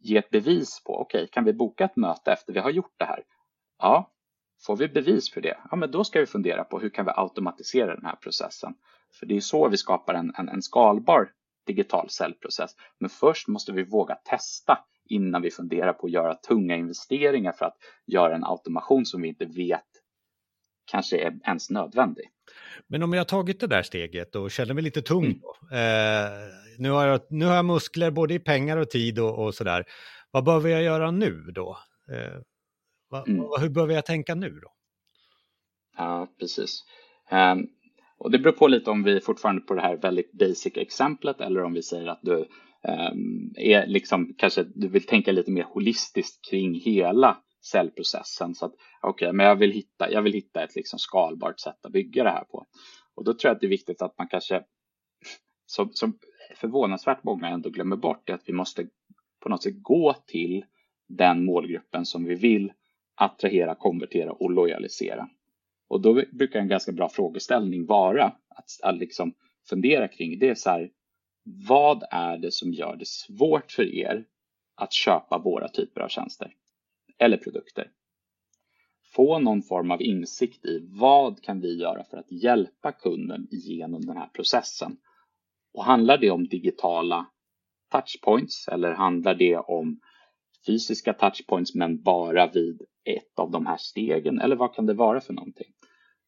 ge 0.02 0.18
ett 0.18 0.30
bevis 0.30 0.84
på, 0.84 1.02
okej, 1.02 1.18
okay, 1.18 1.28
kan 1.28 1.44
vi 1.44 1.54
boka 1.54 1.86
ett 1.86 1.96
möte 1.96 2.32
efter 2.32 2.54
vi 2.54 2.60
har 2.60 2.72
gjort 2.72 2.94
det 2.98 3.06
här? 3.06 3.24
Ja, 3.80 4.12
får 4.66 4.78
vi 4.78 4.88
bevis 4.88 5.32
för 5.34 5.42
det? 5.42 5.58
Ja, 5.72 5.76
men 5.76 5.92
då 5.92 6.04
ska 6.04 6.20
vi 6.20 6.26
fundera 6.26 6.64
på 6.64 6.80
hur 6.80 6.90
kan 6.90 7.06
vi 7.06 7.12
automatisera 7.16 7.96
den 7.96 8.06
här 8.06 8.16
processen? 8.16 8.76
För 9.20 9.26
det 9.26 9.36
är 9.36 9.42
så 9.42 9.70
vi 9.70 9.78
skapar 9.78 10.14
en, 10.14 10.34
en, 10.38 10.50
en 10.50 10.62
skalbar 10.62 11.32
digital 11.66 12.10
säljprocess. 12.10 12.72
Men 13.00 13.10
först 13.10 13.48
måste 13.48 13.72
vi 13.72 13.84
våga 13.84 14.16
testa 14.16 14.80
innan 15.10 15.42
vi 15.42 15.52
funderar 15.52 15.94
på 15.94 16.06
att 16.06 16.14
göra 16.14 16.36
tunga 16.36 16.76
investeringar 16.76 17.52
för 17.52 17.66
att 17.66 17.78
göra 18.06 18.36
en 18.36 18.44
automation 18.44 19.06
som 19.06 19.22
vi 19.22 19.28
inte 19.28 19.46
vet 19.46 19.82
kanske 20.86 21.18
är 21.18 21.40
ens 21.46 21.70
nödvändig. 21.70 22.26
Men 22.88 23.04
om 23.04 23.14
jag 23.14 23.20
har 23.20 23.26
tagit 23.26 23.60
det 23.60 23.68
där 23.68 23.84
steget 23.84 24.36
och 24.36 24.52
känner 24.52 24.74
mig 24.74 24.84
lite 24.84 25.02
tung 25.02 25.26
mm. 25.26 25.40
då, 25.40 25.76
eh, 25.78 26.30
nu, 26.78 26.90
har 26.90 27.06
jag, 27.06 27.22
nu 27.30 27.46
har 27.46 27.56
jag 27.56 27.66
muskler 27.66 28.12
både 28.12 28.34
i 28.34 28.40
pengar 28.40 28.78
och 28.78 28.90
tid 28.90 29.20
och, 29.20 29.46
och 29.46 29.56
sådär. 29.56 29.86
Vad 30.32 30.44
behöver 30.44 30.70
jag 30.70 30.84
göra 30.84 31.12
nu 31.12 31.42
då? 31.42 31.78
Eh, 32.12 32.42
va, 33.10 33.24
mm. 33.28 33.46
Hur 33.60 33.70
behöver 33.70 33.94
jag 33.94 34.06
tänka 34.06 34.36
nu 34.36 34.50
då? 34.50 34.72
Ja, 35.98 36.28
precis. 36.40 36.84
Um, 37.32 37.68
och 38.18 38.32
det 38.32 38.40
beror 38.40 38.54
på 38.54 38.68
lite 38.68 38.92
om 38.92 39.04
vi 39.04 39.16
är 39.16 39.20
fortfarande 39.20 39.62
på 39.62 39.74
det 39.74 39.82
här 39.82 39.98
väldigt 39.98 40.32
basic 40.32 40.78
exemplet 40.78 41.42
eller 41.42 41.64
om 41.64 41.74
vi 41.74 41.84
säger 41.84 42.08
att 42.08 42.20
du 42.22 42.48
ehm, 42.84 43.54
är 43.56 43.88
liksom 43.88 44.34
kanske 44.38 44.64
du 44.64 44.88
vill 44.88 45.06
tänka 45.06 45.32
lite 45.32 45.52
mer 45.52 45.64
holistiskt 45.64 46.50
kring 46.50 46.74
hela 46.74 47.38
cellprocessen. 47.72 48.56
Så 48.56 48.66
att 48.66 48.74
okej, 49.02 49.28
okay, 49.28 49.32
men 49.34 49.46
jag 49.46 49.56
vill 49.56 49.72
hitta, 49.72 50.12
jag 50.12 50.22
vill 50.22 50.34
hitta 50.34 50.64
ett 50.64 50.76
liksom 50.76 51.00
skalbart 51.00 51.60
sätt 51.60 51.86
att 51.86 51.92
bygga 51.92 52.24
det 52.24 52.30
här 52.30 52.44
på. 52.44 52.66
Och 53.16 53.24
då 53.24 53.34
tror 53.34 53.50
jag 53.50 53.56
att 53.56 53.62
det 53.62 53.68
är 53.68 53.70
viktigt 53.70 54.02
att 54.02 54.18
man 54.18 54.28
kanske, 54.28 54.64
som, 55.66 55.90
som 55.94 56.18
förvånansvärt 56.56 57.24
många 57.24 57.48
ändå 57.48 57.70
glömmer 57.70 57.96
bort, 57.96 58.30
är 58.30 58.34
att 58.34 58.50
vi 58.50 58.54
måste 58.54 58.88
på 59.44 59.50
något 59.50 59.64
sätt 59.64 59.82
gå 59.82 60.16
till 60.28 60.66
den 61.08 61.46
målgruppen 61.46 62.06
som 62.06 62.26
vi 62.26 62.36
vill 62.36 62.72
attrahera, 63.16 63.76
konvertera 63.76 64.32
och 64.32 64.52
lojalisera. 64.52 65.30
Och 65.88 66.02
då 66.02 66.24
brukar 66.32 66.60
en 66.60 66.68
ganska 66.68 66.92
bra 66.92 67.10
frågeställning 67.10 67.86
vara 67.86 68.26
att, 68.50 68.70
att 68.84 68.98
liksom 68.98 69.34
fundera 69.70 70.08
kring 70.08 70.40
det 70.40 70.50
är 70.50 70.56
så 70.56 70.70
här, 70.70 70.90
vad 71.68 72.04
är 72.12 72.38
det 72.38 72.52
som 72.52 72.74
gör 72.74 72.96
det 72.96 73.08
svårt 73.08 73.72
för 73.72 73.96
er 73.96 74.26
att 74.76 74.94
köpa 74.94 75.38
våra 75.38 75.68
typer 75.68 76.02
av 76.02 76.08
tjänster 76.08 76.54
eller 77.18 77.38
produkter? 77.38 77.92
Få 79.14 79.40
någon 79.40 79.62
form 79.62 79.92
av 79.92 80.02
insikt 80.02 80.66
i 80.66 80.88
vad 80.92 81.44
kan 81.44 81.62
vi 81.62 81.78
göra 81.78 82.04
för 82.04 82.18
att 82.18 82.32
hjälpa 82.32 82.92
kunden 82.92 83.48
genom 83.52 84.06
den 84.06 84.18
här 84.18 84.28
processen? 84.28 84.98
Och 85.74 85.86
handlar 85.86 86.18
det 86.18 86.32
om 86.32 86.48
digitala 86.48 87.26
touchpoints 87.92 88.68
eller 88.68 88.92
handlar 88.92 89.36
det 89.36 89.58
om 89.58 90.00
fysiska 90.66 91.14
touchpoints 91.14 91.76
men 91.76 92.02
bara 92.02 92.48
vid 92.48 92.82
ett 93.04 93.40
av 93.40 93.52
de 93.52 93.66
här 93.66 93.78
stegen 93.78 94.42
eller 94.42 94.56
vad 94.56 94.76
kan 94.76 94.86
det 94.86 94.94
vara 94.94 95.22
för 95.22 95.34
någonting? 95.34 95.74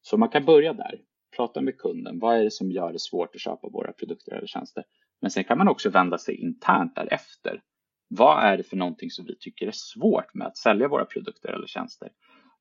Så 0.02 0.18
man 0.18 0.30
kan 0.30 0.46
börja 0.46 0.74
där, 0.74 1.02
prata 1.36 1.62
med 1.62 1.78
kunden. 1.78 2.20
Vad 2.20 2.38
är 2.38 2.44
det 2.44 2.52
som 2.52 2.72
gör 2.72 2.94
det 2.94 3.00
svårt 3.00 3.36
att 3.36 3.42
köpa 3.42 3.70
våra 3.70 3.92
produkter 3.92 4.32
eller 4.32 4.48
tjänster? 4.48 4.84
Men 5.22 5.32
sen 5.32 5.44
kan 5.44 5.58
man 5.58 5.68
också 5.68 5.90
vända 5.90 6.18
sig 6.18 6.36
internt 6.36 6.96
därefter. 6.96 7.62
Vad 8.08 8.44
är 8.44 8.58
det 8.58 8.64
för 8.64 8.78
någonting 8.78 9.10
som 9.10 9.26
vi 9.26 9.38
tycker 9.40 9.68
är 9.68 9.72
svårt 9.74 10.34
med 10.34 10.48
att 10.48 10.58
sälja 10.58 10.88
våra 10.88 11.06
produkter 11.06 11.50
eller 11.50 11.68
tjänster? 11.68 12.10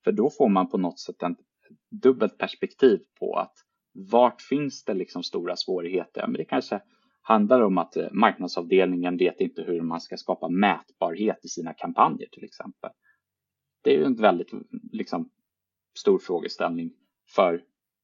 För 0.04 0.12
då 0.12 0.30
får 0.30 0.48
man 0.48 0.70
på 0.70 0.78
något 0.78 1.00
sätt 1.00 1.22
ett 1.22 1.36
dubbelt 2.02 2.38
perspektiv 2.38 3.00
på 3.18 3.34
att 3.34 3.54
vart 4.10 4.42
finns 4.42 4.84
det 4.84 4.94
liksom 4.94 5.22
stora 5.22 5.56
svårigheter? 5.56 6.26
Men 6.26 6.32
det 6.32 6.44
kanske 6.44 6.80
handlar 7.28 7.60
om 7.60 7.78
att 7.78 7.96
eh, 7.96 8.08
marknadsavdelningen 8.12 9.16
vet 9.16 9.40
inte 9.40 9.62
hur 9.62 9.80
man 9.80 10.00
ska 10.00 10.16
skapa 10.16 10.48
mätbarhet 10.48 11.44
i 11.44 11.48
sina 11.48 11.74
kampanjer 11.74 12.28
till 12.32 12.44
exempel. 12.44 12.90
Det 13.82 13.94
är 13.94 13.98
ju 13.98 14.04
en 14.04 14.14
väldigt 14.14 14.50
liksom, 14.92 15.30
stor 15.98 16.18
frågeställning. 16.18 16.92
För 17.34 17.62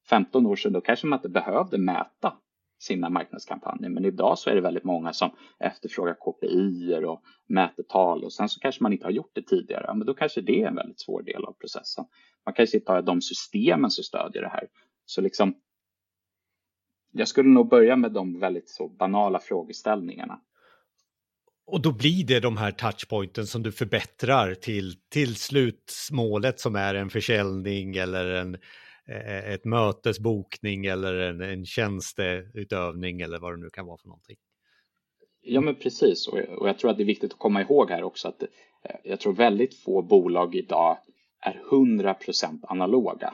15 0.09 0.45
år 0.45 0.55
sedan 0.55 0.73
då 0.73 0.81
kanske 0.81 1.07
man 1.07 1.19
inte 1.19 1.29
behövde 1.29 1.77
mäta 1.77 2.33
sina 2.79 3.09
marknadskampanjer. 3.09 3.89
Men 3.89 4.05
idag 4.05 4.39
så 4.39 4.49
är 4.49 4.55
det 4.55 4.61
väldigt 4.61 4.83
många 4.83 5.13
som 5.13 5.29
efterfrågar 5.59 6.13
KPI 6.13 7.05
och 7.05 7.21
mätetal 7.47 8.23
och 8.23 8.33
sen 8.33 8.49
så 8.49 8.59
kanske 8.59 8.83
man 8.83 8.93
inte 8.93 9.05
har 9.05 9.11
gjort 9.11 9.31
det 9.33 9.41
tidigare. 9.41 9.93
Men 9.93 10.07
då 10.07 10.13
kanske 10.13 10.41
det 10.41 10.61
är 10.61 10.67
en 10.67 10.75
väldigt 10.75 10.99
svår 10.99 11.21
del 11.21 11.45
av 11.45 11.53
processen. 11.53 12.05
Man 12.45 12.53
kanske 12.53 12.77
inte 12.77 12.91
har 12.91 13.01
de 13.01 13.21
systemen 13.21 13.91
som 13.91 14.03
stödjer 14.03 14.41
det 14.41 14.49
här. 14.49 14.67
Så 15.05 15.21
liksom 15.21 15.55
jag 17.13 17.27
skulle 17.27 17.49
nog 17.49 17.69
börja 17.69 17.95
med 17.95 18.11
de 18.11 18.39
väldigt 18.39 18.69
så 18.69 18.89
banala 18.89 19.39
frågeställningarna. 19.39 20.39
Och 21.65 21.81
då 21.81 21.91
blir 21.91 22.25
det 22.25 22.39
de 22.39 22.57
här 22.57 22.71
touchpointen 22.71 23.47
som 23.47 23.63
du 23.63 23.71
förbättrar 23.71 24.53
till, 24.53 24.93
till 25.09 25.35
slutmålet 25.35 26.59
som 26.59 26.75
är 26.75 26.95
en 26.95 27.09
försäljning 27.09 27.95
eller 27.95 28.25
en, 28.25 28.55
eh, 29.07 29.53
ett 29.53 29.65
mötesbokning 29.65 30.85
eller 30.85 31.13
en, 31.13 31.41
en 31.41 31.65
tjänsteutövning 31.65 33.21
eller 33.21 33.39
vad 33.39 33.53
det 33.53 33.61
nu 33.61 33.69
kan 33.69 33.85
vara 33.85 33.97
för 33.97 34.07
någonting. 34.07 34.37
Ja 35.41 35.61
men 35.61 35.75
precis 35.75 36.27
och 36.27 36.39
jag, 36.39 36.49
och 36.49 36.69
jag 36.69 36.79
tror 36.79 36.91
att 36.91 36.97
det 36.97 37.03
är 37.03 37.05
viktigt 37.05 37.33
att 37.33 37.39
komma 37.39 37.61
ihåg 37.61 37.89
här 37.89 38.03
också 38.03 38.27
att 38.27 38.43
eh, 38.43 38.95
jag 39.03 39.19
tror 39.19 39.33
väldigt 39.33 39.79
få 39.79 40.01
bolag 40.01 40.55
idag 40.55 40.97
är 41.41 41.61
100% 41.71 42.59
analoga 42.67 43.33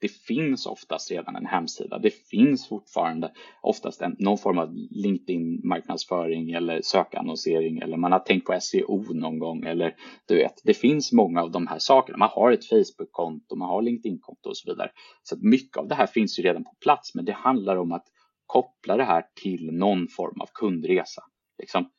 det 0.00 0.08
finns 0.08 0.66
oftast 0.66 1.10
redan 1.10 1.36
en 1.36 1.46
hemsida. 1.46 1.98
Det 1.98 2.10
finns 2.10 2.68
fortfarande 2.68 3.32
oftast 3.62 4.02
en, 4.02 4.16
någon 4.18 4.38
form 4.38 4.58
av 4.58 4.74
LinkedIn 4.90 5.60
marknadsföring 5.64 6.50
eller 6.50 6.80
sökannonsering 6.82 7.78
eller 7.78 7.96
man 7.96 8.12
har 8.12 8.18
tänkt 8.18 8.46
på 8.46 8.58
SEO 8.60 9.12
någon 9.12 9.38
gång 9.38 9.64
eller 9.64 9.94
du 10.28 10.36
vet, 10.36 10.60
det 10.64 10.74
finns 10.74 11.12
många 11.12 11.42
av 11.42 11.50
de 11.50 11.66
här 11.66 11.78
sakerna. 11.78 12.18
Man 12.18 12.30
har 12.32 12.52
ett 12.52 12.64
Facebook-konto, 12.64 13.56
man 13.56 13.68
har 13.68 13.82
LinkedIn-konto 13.82 14.48
och 14.48 14.56
så 14.56 14.70
vidare. 14.72 14.90
Så 15.22 15.36
mycket 15.40 15.76
av 15.76 15.88
det 15.88 15.94
här 15.94 16.06
finns 16.06 16.38
ju 16.38 16.42
redan 16.42 16.64
på 16.64 16.74
plats, 16.80 17.14
men 17.14 17.24
det 17.24 17.32
handlar 17.32 17.76
om 17.76 17.92
att 17.92 18.06
koppla 18.46 18.96
det 18.96 19.04
här 19.04 19.24
till 19.42 19.70
någon 19.72 20.08
form 20.08 20.40
av 20.40 20.48
kundresa. 20.54 21.22
Liksom, 21.58 21.90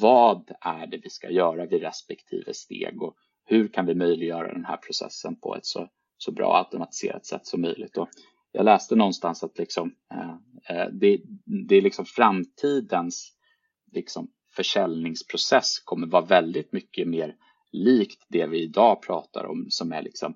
vad 0.00 0.50
är 0.60 0.86
det 0.86 1.00
vi 1.02 1.10
ska 1.10 1.30
göra 1.30 1.66
vid 1.66 1.82
respektive 1.82 2.54
steg 2.54 3.02
och 3.02 3.14
hur 3.44 3.68
kan 3.68 3.86
vi 3.86 3.94
möjliggöra 3.94 4.52
den 4.52 4.64
här 4.64 4.76
processen 4.76 5.40
på 5.40 5.56
ett 5.56 5.66
så 5.66 5.88
så 6.22 6.32
bra 6.32 6.56
automatiserat 6.58 7.26
sätt 7.26 7.46
som 7.46 7.60
möjligt. 7.60 7.96
Och 7.96 8.08
jag 8.52 8.64
läste 8.64 8.96
någonstans 8.96 9.44
att 9.44 9.58
liksom, 9.58 9.94
eh, 10.14 10.30
eh, 10.76 10.88
det, 10.92 11.20
det 11.68 11.76
är 11.76 11.82
liksom 11.82 12.04
framtidens 12.04 13.32
liksom, 13.92 14.28
försäljningsprocess 14.56 15.78
kommer 15.78 16.06
vara 16.06 16.24
väldigt 16.24 16.72
mycket 16.72 17.08
mer 17.08 17.36
likt 17.72 18.26
det 18.28 18.46
vi 18.46 18.62
idag 18.62 19.02
pratar 19.02 19.44
om 19.44 19.66
som 19.68 19.92
är 19.92 20.02
liksom 20.02 20.34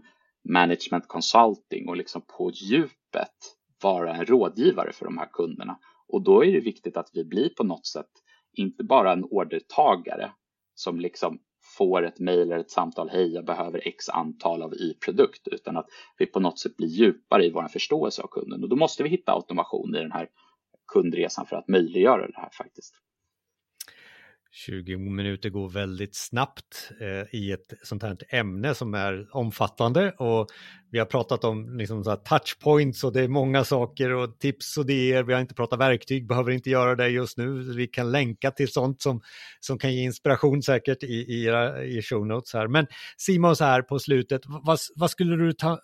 management 0.48 1.08
consulting 1.08 1.88
och 1.88 1.96
liksom 1.96 2.22
på 2.22 2.50
djupet 2.50 3.56
vara 3.82 4.14
en 4.14 4.26
rådgivare 4.26 4.92
för 4.92 5.04
de 5.04 5.18
här 5.18 5.28
kunderna. 5.32 5.78
Och 6.08 6.22
då 6.22 6.44
är 6.44 6.52
det 6.52 6.60
viktigt 6.60 6.96
att 6.96 7.10
vi 7.12 7.24
blir 7.24 7.48
på 7.48 7.64
något 7.64 7.86
sätt 7.86 8.10
inte 8.52 8.84
bara 8.84 9.12
en 9.12 9.24
ordertagare 9.24 10.32
som 10.74 11.00
liksom 11.00 11.38
får 11.78 12.06
ett 12.06 12.18
mejl 12.18 12.40
eller 12.40 12.58
ett 12.58 12.70
samtal, 12.70 13.08
hej 13.08 13.34
jag 13.34 13.44
behöver 13.44 13.88
x 13.88 14.08
antal 14.08 14.62
av 14.62 14.74
y-produkt, 14.74 15.48
utan 15.48 15.76
att 15.76 15.86
vi 16.18 16.26
på 16.26 16.40
något 16.40 16.58
sätt 16.58 16.76
blir 16.76 16.88
djupare 16.88 17.46
i 17.46 17.50
vår 17.50 17.68
förståelse 17.68 18.22
av 18.22 18.26
kunden. 18.26 18.62
Och 18.62 18.68
då 18.68 18.76
måste 18.76 19.02
vi 19.02 19.08
hitta 19.08 19.32
automation 19.32 19.94
i 19.96 19.98
den 19.98 20.12
här 20.12 20.28
kundresan 20.92 21.46
för 21.46 21.56
att 21.56 21.68
möjliggöra 21.68 22.26
det 22.26 22.40
här 22.40 22.50
faktiskt. 22.58 22.94
20 24.56 24.96
minuter 24.96 25.50
går 25.50 25.68
väldigt 25.68 26.14
snabbt 26.14 26.90
eh, 27.00 27.34
i 27.40 27.52
ett 27.52 27.72
sånt 27.82 28.02
här 28.02 28.16
ämne 28.28 28.74
som 28.74 28.94
är 28.94 29.36
omfattande 29.36 30.10
och 30.10 30.46
vi 30.90 30.98
har 30.98 31.06
pratat 31.06 31.44
om 31.44 31.78
liksom 31.78 32.04
så 32.04 32.16
touchpoints 32.16 33.04
och 33.04 33.12
det 33.12 33.22
är 33.22 33.28
många 33.28 33.64
saker 33.64 34.10
och 34.12 34.38
tips 34.38 34.76
och 34.76 34.84
idéer. 34.84 35.22
Vi 35.22 35.32
har 35.32 35.40
inte 35.40 35.54
pratat 35.54 35.78
verktyg, 35.80 36.26
behöver 36.26 36.50
inte 36.50 36.70
göra 36.70 36.94
det 36.94 37.08
just 37.08 37.38
nu. 37.38 37.74
Vi 37.74 37.86
kan 37.86 38.12
länka 38.12 38.50
till 38.50 38.72
sånt 38.72 39.02
som, 39.02 39.20
som 39.60 39.78
kan 39.78 39.94
ge 39.94 40.02
inspiration 40.02 40.62
säkert 40.62 41.02
i, 41.02 41.06
i, 41.06 41.48
i 41.98 42.02
show 42.02 42.26
notes 42.26 42.54
här. 42.54 42.68
Men 42.68 42.86
Simon 43.16 43.56
så 43.56 43.64
här 43.64 43.82
på 43.82 43.98
slutet, 43.98 44.42
vad, 44.46 44.78
vad 44.94 45.10
skulle 45.10 45.36
du 45.36 45.52
ta, 45.52 45.80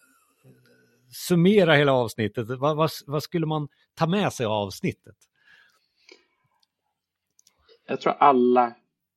summera 1.28 1.74
hela 1.74 1.92
avsnittet? 1.92 2.48
Vad, 2.48 2.76
vad, 2.76 2.90
vad 3.06 3.22
skulle 3.22 3.46
man 3.46 3.68
ta 3.94 4.06
med 4.06 4.32
sig 4.32 4.46
av 4.46 4.52
avsnittet? 4.52 5.16
Jag 7.86 8.00
tror 8.00 8.12
alla 8.12 8.74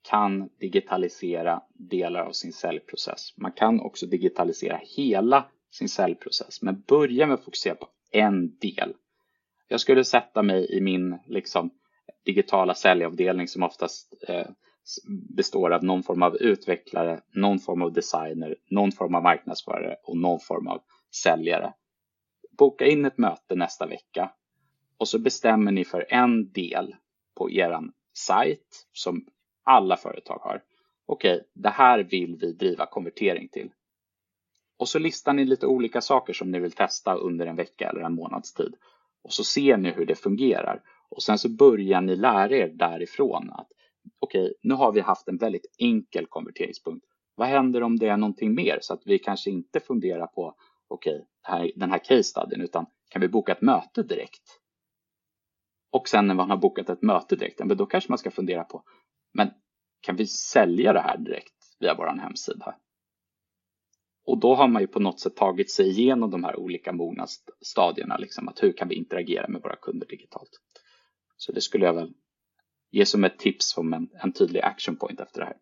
kan 0.10 0.49
digitalisera 0.60 1.62
delar 1.73 2.19
av 2.19 2.32
sin 2.32 2.54
säljprocess. 2.54 3.38
Man 3.38 3.51
kan 3.51 3.82
också 3.82 4.06
digitalisera 4.06 4.80
hela 4.97 5.45
sin 5.71 5.89
säljprocess, 5.89 6.62
men 6.62 6.84
börja 6.88 7.28
med 7.28 7.34
att 7.34 7.43
fokusera 7.43 7.75
på 7.75 7.88
en 8.12 8.58
del. 8.58 8.93
Jag 9.67 9.80
skulle 9.80 10.04
sätta 10.04 10.43
mig 10.43 10.78
i 10.78 10.82
min 10.82 11.17
liksom, 11.28 11.69
digitala 12.25 12.73
säljavdelning 12.73 13.47
som 13.47 13.63
oftast 13.63 14.13
eh, 14.28 14.47
består 15.36 15.73
av 15.73 15.84
någon 15.84 16.04
form 16.04 16.23
av 16.23 16.36
utvecklare, 16.36 17.21
någon 17.32 17.60
form 17.60 17.82
av 17.82 17.93
designer, 17.93 18.56
någon 18.69 18.91
form 18.91 19.15
av 19.15 19.23
marknadsförare 19.23 19.95
och 20.04 20.17
någon 20.17 20.39
form 20.39 20.67
av 20.67 20.82
säljare. 21.23 21.73
Boka 22.58 22.86
in 22.86 23.06
ett 23.06 23.17
möte 23.17 23.56
nästa 23.56 23.88
vecka 23.88 24.32
och 24.97 25.08
så 25.08 25.19
bestämmer 25.19 25.71
ni 25.71 25.86
för 25.86 26.06
en 26.10 26.51
del 26.51 26.95
på 27.36 27.51
er 27.51 27.82
sajt 28.17 28.88
som 28.93 29.25
alla 29.63 29.97
företag 29.97 30.39
har. 30.39 30.63
Okej, 31.06 31.36
okay, 31.36 31.45
det 31.54 31.69
här 31.69 31.99
vill 31.99 32.36
vi 32.36 32.54
driva 32.54 32.86
konvertering 32.86 33.47
till. 33.47 33.69
Och 34.78 34.89
så 34.89 34.99
listar 34.99 35.34
ni 35.34 35.45
lite 35.45 35.67
olika 35.67 36.01
saker 36.01 36.34
som 36.34 36.51
ni 36.51 36.60
vill 36.60 36.71
testa 36.71 37.15
under 37.15 37.45
en 37.45 37.56
vecka 37.56 37.89
eller 37.89 38.01
en 38.01 38.15
månads 38.15 38.54
tid. 38.54 38.75
Och 39.23 39.34
så 39.34 39.43
ser 39.43 39.78
ni 39.78 39.91
hur 39.91 40.06
det 40.06 40.15
fungerar. 40.15 40.82
Och 41.10 41.23
sen 41.23 41.38
så 41.38 41.49
börjar 41.49 42.01
ni 42.01 42.15
lära 42.15 42.56
er 42.56 42.67
därifrån 42.67 43.49
att 43.51 43.67
okej, 44.19 44.41
okay, 44.41 44.54
nu 44.62 44.73
har 44.73 44.91
vi 44.91 44.99
haft 44.99 45.28
en 45.28 45.38
väldigt 45.38 45.75
enkel 45.78 46.25
konverteringspunkt. 46.25 47.06
Vad 47.36 47.47
händer 47.47 47.84
om 47.84 47.99
det 47.99 48.08
är 48.08 48.17
någonting 48.17 48.56
mer 48.56 48.78
så 48.82 48.93
att 48.93 49.01
vi 49.06 49.19
kanske 49.19 49.49
inte 49.49 49.80
funderar 49.80 50.28
på 50.28 50.56
okej, 50.88 51.25
okay, 51.47 51.71
den 51.75 51.91
här 51.91 51.99
case 51.99 52.23
studyn 52.23 52.62
utan 52.62 52.86
kan 53.10 53.21
vi 53.21 53.28
boka 53.28 53.51
ett 53.51 53.62
möte 53.62 54.04
direkt? 54.04 54.60
Och 55.95 56.10
sen 56.10 56.27
när 56.27 56.36
man 56.36 56.49
har 56.49 56.58
bokat 56.58 56.89
ett 56.89 57.01
möte 57.01 57.36
direkt, 57.36 57.62
då 57.65 57.86
kanske 57.86 58.12
man 58.12 58.17
ska 58.17 58.31
fundera 58.31 58.63
på, 58.63 58.84
men 59.34 59.49
kan 60.01 60.15
vi 60.15 60.27
sälja 60.27 60.93
det 60.93 60.99
här 60.99 61.17
direkt 61.17 61.53
via 61.79 61.95
vår 61.95 62.08
hemsida? 62.08 62.75
och 64.25 64.39
då 64.39 64.55
har 64.55 64.67
man 64.67 64.81
ju 64.81 64.88
på 64.88 64.99
något 64.99 65.19
sätt 65.19 65.36
tagit 65.36 65.71
sig 65.71 65.89
igenom 65.89 66.31
de 66.31 66.43
här 66.43 66.60
olika 66.60 66.93
mognadsstadierna, 66.93 68.17
liksom 68.17 68.47
att 68.47 68.63
hur 68.63 68.73
kan 68.73 68.88
vi 68.88 68.95
interagera 68.95 69.47
med 69.47 69.62
våra 69.62 69.75
kunder 69.75 70.08
digitalt? 70.08 70.49
Så 71.38 71.51
det 71.51 71.62
skulle 71.62 71.86
jag 71.86 71.93
väl 71.93 72.13
ge 72.91 73.05
som 73.05 73.23
ett 73.23 73.39
tips 73.39 73.69
som 73.69 73.93
en, 73.93 74.10
en 74.23 74.31
tydlig 74.31 74.62
action 74.62 74.95
point 74.95 75.19
efter 75.19 75.39
det 75.39 75.45
här. 75.45 75.58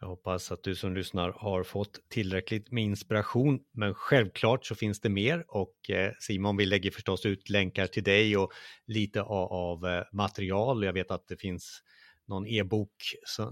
Jag 0.00 0.08
hoppas 0.08 0.52
att 0.52 0.62
du 0.62 0.74
som 0.74 0.94
lyssnar 0.94 1.32
har 1.32 1.62
fått 1.62 2.08
tillräckligt 2.08 2.72
med 2.72 2.84
inspiration, 2.84 3.60
men 3.72 3.94
självklart 3.94 4.66
så 4.66 4.74
finns 4.74 5.00
det 5.00 5.08
mer 5.08 5.44
och 5.48 5.90
eh, 5.90 6.12
Simon, 6.20 6.56
vi 6.56 6.66
lägger 6.66 6.90
förstås 6.90 7.26
ut 7.26 7.50
länkar 7.50 7.86
till 7.86 8.02
dig 8.02 8.36
och 8.36 8.52
lite 8.86 9.22
av, 9.22 9.86
eh, 9.86 10.02
material. 10.12 10.84
Jag 10.84 10.92
vet 10.92 11.10
att 11.10 11.28
det 11.28 11.36
finns 11.36 11.82
någon 12.26 12.46
e-bok 12.46 12.92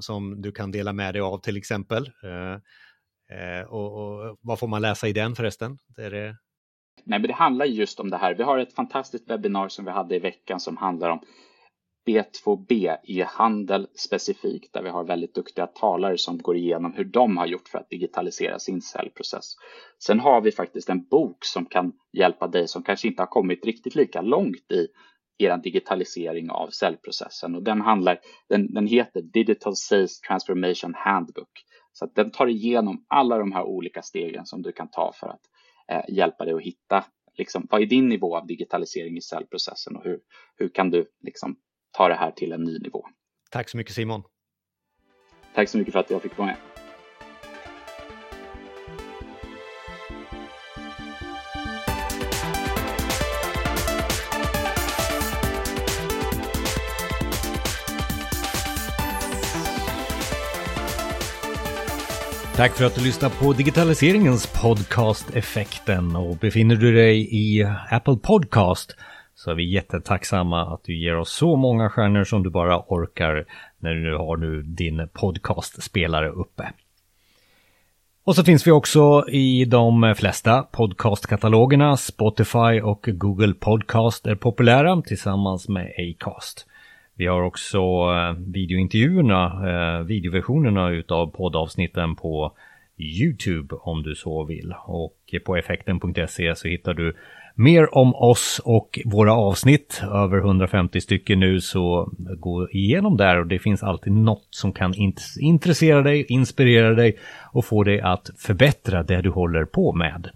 som, 0.00 0.42
du 0.42 0.52
kan 0.52 0.70
dela 0.70 0.92
med 0.92 1.14
dig 1.14 1.20
av 1.20 1.38
till 1.38 1.56
exempel. 1.56 2.10
Eh, 3.30 3.62
och, 3.66 3.92
och, 4.02 4.38
vad 4.40 4.58
får 4.58 4.68
man 4.68 4.82
läsa 4.82 5.08
i 5.08 5.12
den 5.12 5.34
förresten? 5.34 5.78
Det 5.86 6.08
det... 6.08 6.36
Nej, 7.04 7.18
men 7.18 7.28
det 7.28 7.34
handlar 7.34 7.66
just 7.66 8.00
om 8.00 8.10
det 8.10 8.16
här. 8.16 8.34
Vi 8.34 8.42
har 8.42 8.58
ett 8.58 8.74
fantastiskt 8.74 9.30
webbinar 9.30 9.68
som 9.68 9.84
vi 9.84 9.90
hade 9.90 10.16
i 10.16 10.18
veckan 10.18 10.60
som 10.60 10.76
handlar 10.76 11.10
om 11.10 11.20
B2B 12.06 12.96
e-handel 13.04 13.86
specifikt, 13.94 14.72
där 14.72 14.82
vi 14.82 14.88
har 14.88 15.04
väldigt 15.04 15.34
duktiga 15.34 15.66
talare 15.66 16.18
som 16.18 16.38
går 16.38 16.56
igenom 16.56 16.92
hur 16.92 17.04
de 17.04 17.36
har 17.36 17.46
gjort 17.46 17.68
för 17.68 17.78
att 17.78 17.90
digitalisera 17.90 18.58
sin 18.58 18.82
säljprocess. 18.82 19.54
Sen 19.98 20.20
har 20.20 20.40
vi 20.40 20.52
faktiskt 20.52 20.88
en 20.88 21.04
bok 21.04 21.44
som 21.44 21.66
kan 21.66 21.92
hjälpa 22.12 22.46
dig 22.46 22.68
som 22.68 22.82
kanske 22.82 23.08
inte 23.08 23.22
har 23.22 23.26
kommit 23.26 23.64
riktigt 23.64 23.94
lika 23.94 24.20
långt 24.22 24.72
i 24.72 24.88
er 25.38 25.56
digitalisering 25.56 26.50
av 26.50 26.68
säljprocessen 26.68 27.54
och 27.54 27.62
den 27.62 27.80
handlar, 27.80 28.20
den, 28.48 28.74
den 28.74 28.86
heter 28.86 29.22
Digital 29.22 29.76
Sales 29.76 30.20
Transformation 30.20 30.94
Handbook. 30.94 31.64
Så 31.92 32.04
att 32.04 32.14
den 32.14 32.30
tar 32.30 32.46
igenom 32.46 33.04
alla 33.08 33.38
de 33.38 33.52
här 33.52 33.64
olika 33.64 34.02
stegen 34.02 34.46
som 34.46 34.62
du 34.62 34.72
kan 34.72 34.90
ta 34.90 35.12
för 35.14 35.26
att 35.26 35.40
eh, 35.88 36.14
hjälpa 36.14 36.44
dig 36.44 36.54
att 36.54 36.62
hitta 36.62 37.04
liksom, 37.38 37.66
vad 37.70 37.82
är 37.82 37.86
din 37.86 38.08
nivå 38.08 38.36
av 38.36 38.46
digitalisering 38.46 39.16
i 39.16 39.20
säljprocessen 39.20 39.96
och 39.96 40.04
hur, 40.04 40.20
hur 40.56 40.68
kan 40.68 40.90
du 40.90 41.06
liksom, 41.22 41.56
ta 41.96 42.08
det 42.08 42.14
här 42.14 42.30
till 42.30 42.52
en 42.52 42.64
ny 42.64 42.78
nivå. 42.78 43.06
Tack 43.50 43.68
så 43.68 43.76
mycket 43.76 43.94
Simon. 43.94 44.22
Tack 45.54 45.68
så 45.68 45.78
mycket 45.78 45.92
för 45.92 46.00
att 46.00 46.10
jag 46.10 46.22
fick 46.22 46.38
vara 46.38 46.46
med. 46.46 46.56
Tack 62.56 62.72
för 62.72 62.84
att 62.84 62.94
du 62.94 63.04
lyssnar 63.04 63.30
på 63.30 63.52
digitaliseringens 63.52 64.46
podcast 64.62 65.36
Effekten 65.36 66.16
och 66.16 66.36
befinner 66.36 66.76
du 66.76 66.92
dig 66.92 67.28
i 67.30 67.64
Apple 67.90 68.16
Podcast 68.16 68.96
så 69.44 69.50
är 69.50 69.54
vi 69.54 69.72
jättetacksamma 69.72 70.74
att 70.74 70.84
du 70.84 70.98
ger 70.98 71.16
oss 71.16 71.32
så 71.32 71.56
många 71.56 71.90
stjärnor 71.90 72.24
som 72.24 72.42
du 72.42 72.50
bara 72.50 72.78
orkar 72.88 73.44
när 73.78 73.94
du 73.94 74.00
nu 74.00 74.14
har 74.14 74.36
nu 74.36 74.62
din 74.62 75.08
podcastspelare 75.12 76.28
uppe. 76.28 76.72
Och 78.24 78.36
så 78.36 78.44
finns 78.44 78.66
vi 78.66 78.70
också 78.70 79.24
i 79.28 79.64
de 79.64 80.14
flesta 80.16 80.62
podcastkatalogerna. 80.62 81.96
Spotify 81.96 82.80
och 82.82 83.08
Google 83.12 83.54
Podcast 83.54 84.26
är 84.26 84.34
populära 84.34 85.02
tillsammans 85.02 85.68
med 85.68 85.92
Acast. 85.98 86.66
Vi 87.14 87.26
har 87.26 87.42
också 87.42 87.78
eh, 87.78 88.32
videointervjuerna, 88.46 89.44
eh, 89.68 90.04
videoversionerna 90.04 90.90
utav 90.90 91.26
poddavsnitten 91.26 92.16
på 92.16 92.52
YouTube 92.98 93.74
om 93.74 94.02
du 94.02 94.14
så 94.14 94.44
vill. 94.44 94.74
Och 94.86 95.16
på 95.44 95.56
effekten.se 95.56 96.56
så 96.56 96.68
hittar 96.68 96.94
du 96.94 97.16
mer 97.54 97.94
om 97.94 98.14
oss 98.14 98.60
och 98.64 98.98
våra 99.04 99.32
avsnitt, 99.32 100.02
över 100.12 100.38
150 100.38 101.00
stycken 101.00 101.40
nu, 101.40 101.60
så 101.60 102.12
gå 102.38 102.68
igenom 102.70 103.16
där 103.16 103.40
och 103.40 103.46
det 103.46 103.58
finns 103.58 103.82
alltid 103.82 104.12
något 104.12 104.46
som 104.50 104.72
kan 104.72 104.94
intressera 105.40 106.02
dig, 106.02 106.26
inspirera 106.28 106.94
dig 106.94 107.18
och 107.52 107.64
få 107.64 107.84
dig 107.84 108.00
att 108.00 108.30
förbättra 108.38 109.02
det 109.02 109.22
du 109.22 109.30
håller 109.30 109.64
på 109.64 109.92
med. 109.92 110.30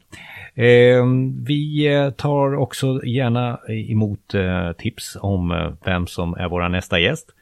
Ehm, 0.55 1.45
vi 1.45 1.95
eh, 1.95 2.11
tar 2.11 2.55
också 2.55 3.05
gärna 3.05 3.59
emot 3.69 4.35
eh, 4.35 4.73
tips 4.73 5.17
om 5.21 5.51
eh, 5.51 5.73
vem 5.85 6.07
som 6.07 6.35
är 6.35 6.49
vår 6.49 6.69
nästa 6.69 7.01
gäst. 7.01 7.35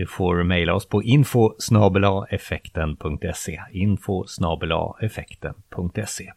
Du 0.00 0.06
får 0.06 0.42
mejla 0.42 0.74
oss 0.74 0.86
på 0.86 1.02
info 1.02 1.54
effekten.se 2.30 3.60
info 3.72 4.26
effekten.se 5.00 6.32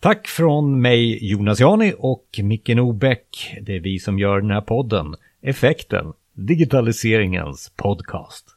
Tack 0.00 0.28
från 0.28 0.80
mig 0.80 1.30
Jonas 1.30 1.60
Jani 1.60 1.92
och 1.98 2.40
Micke 2.42 2.68
Nobäck. 2.68 3.56
Det 3.62 3.76
är 3.76 3.80
vi 3.80 3.98
som 3.98 4.18
gör 4.18 4.40
den 4.40 4.50
här 4.50 4.60
podden. 4.60 5.14
Effekten, 5.42 6.12
digitaliseringens 6.32 7.72
podcast. 7.76 8.53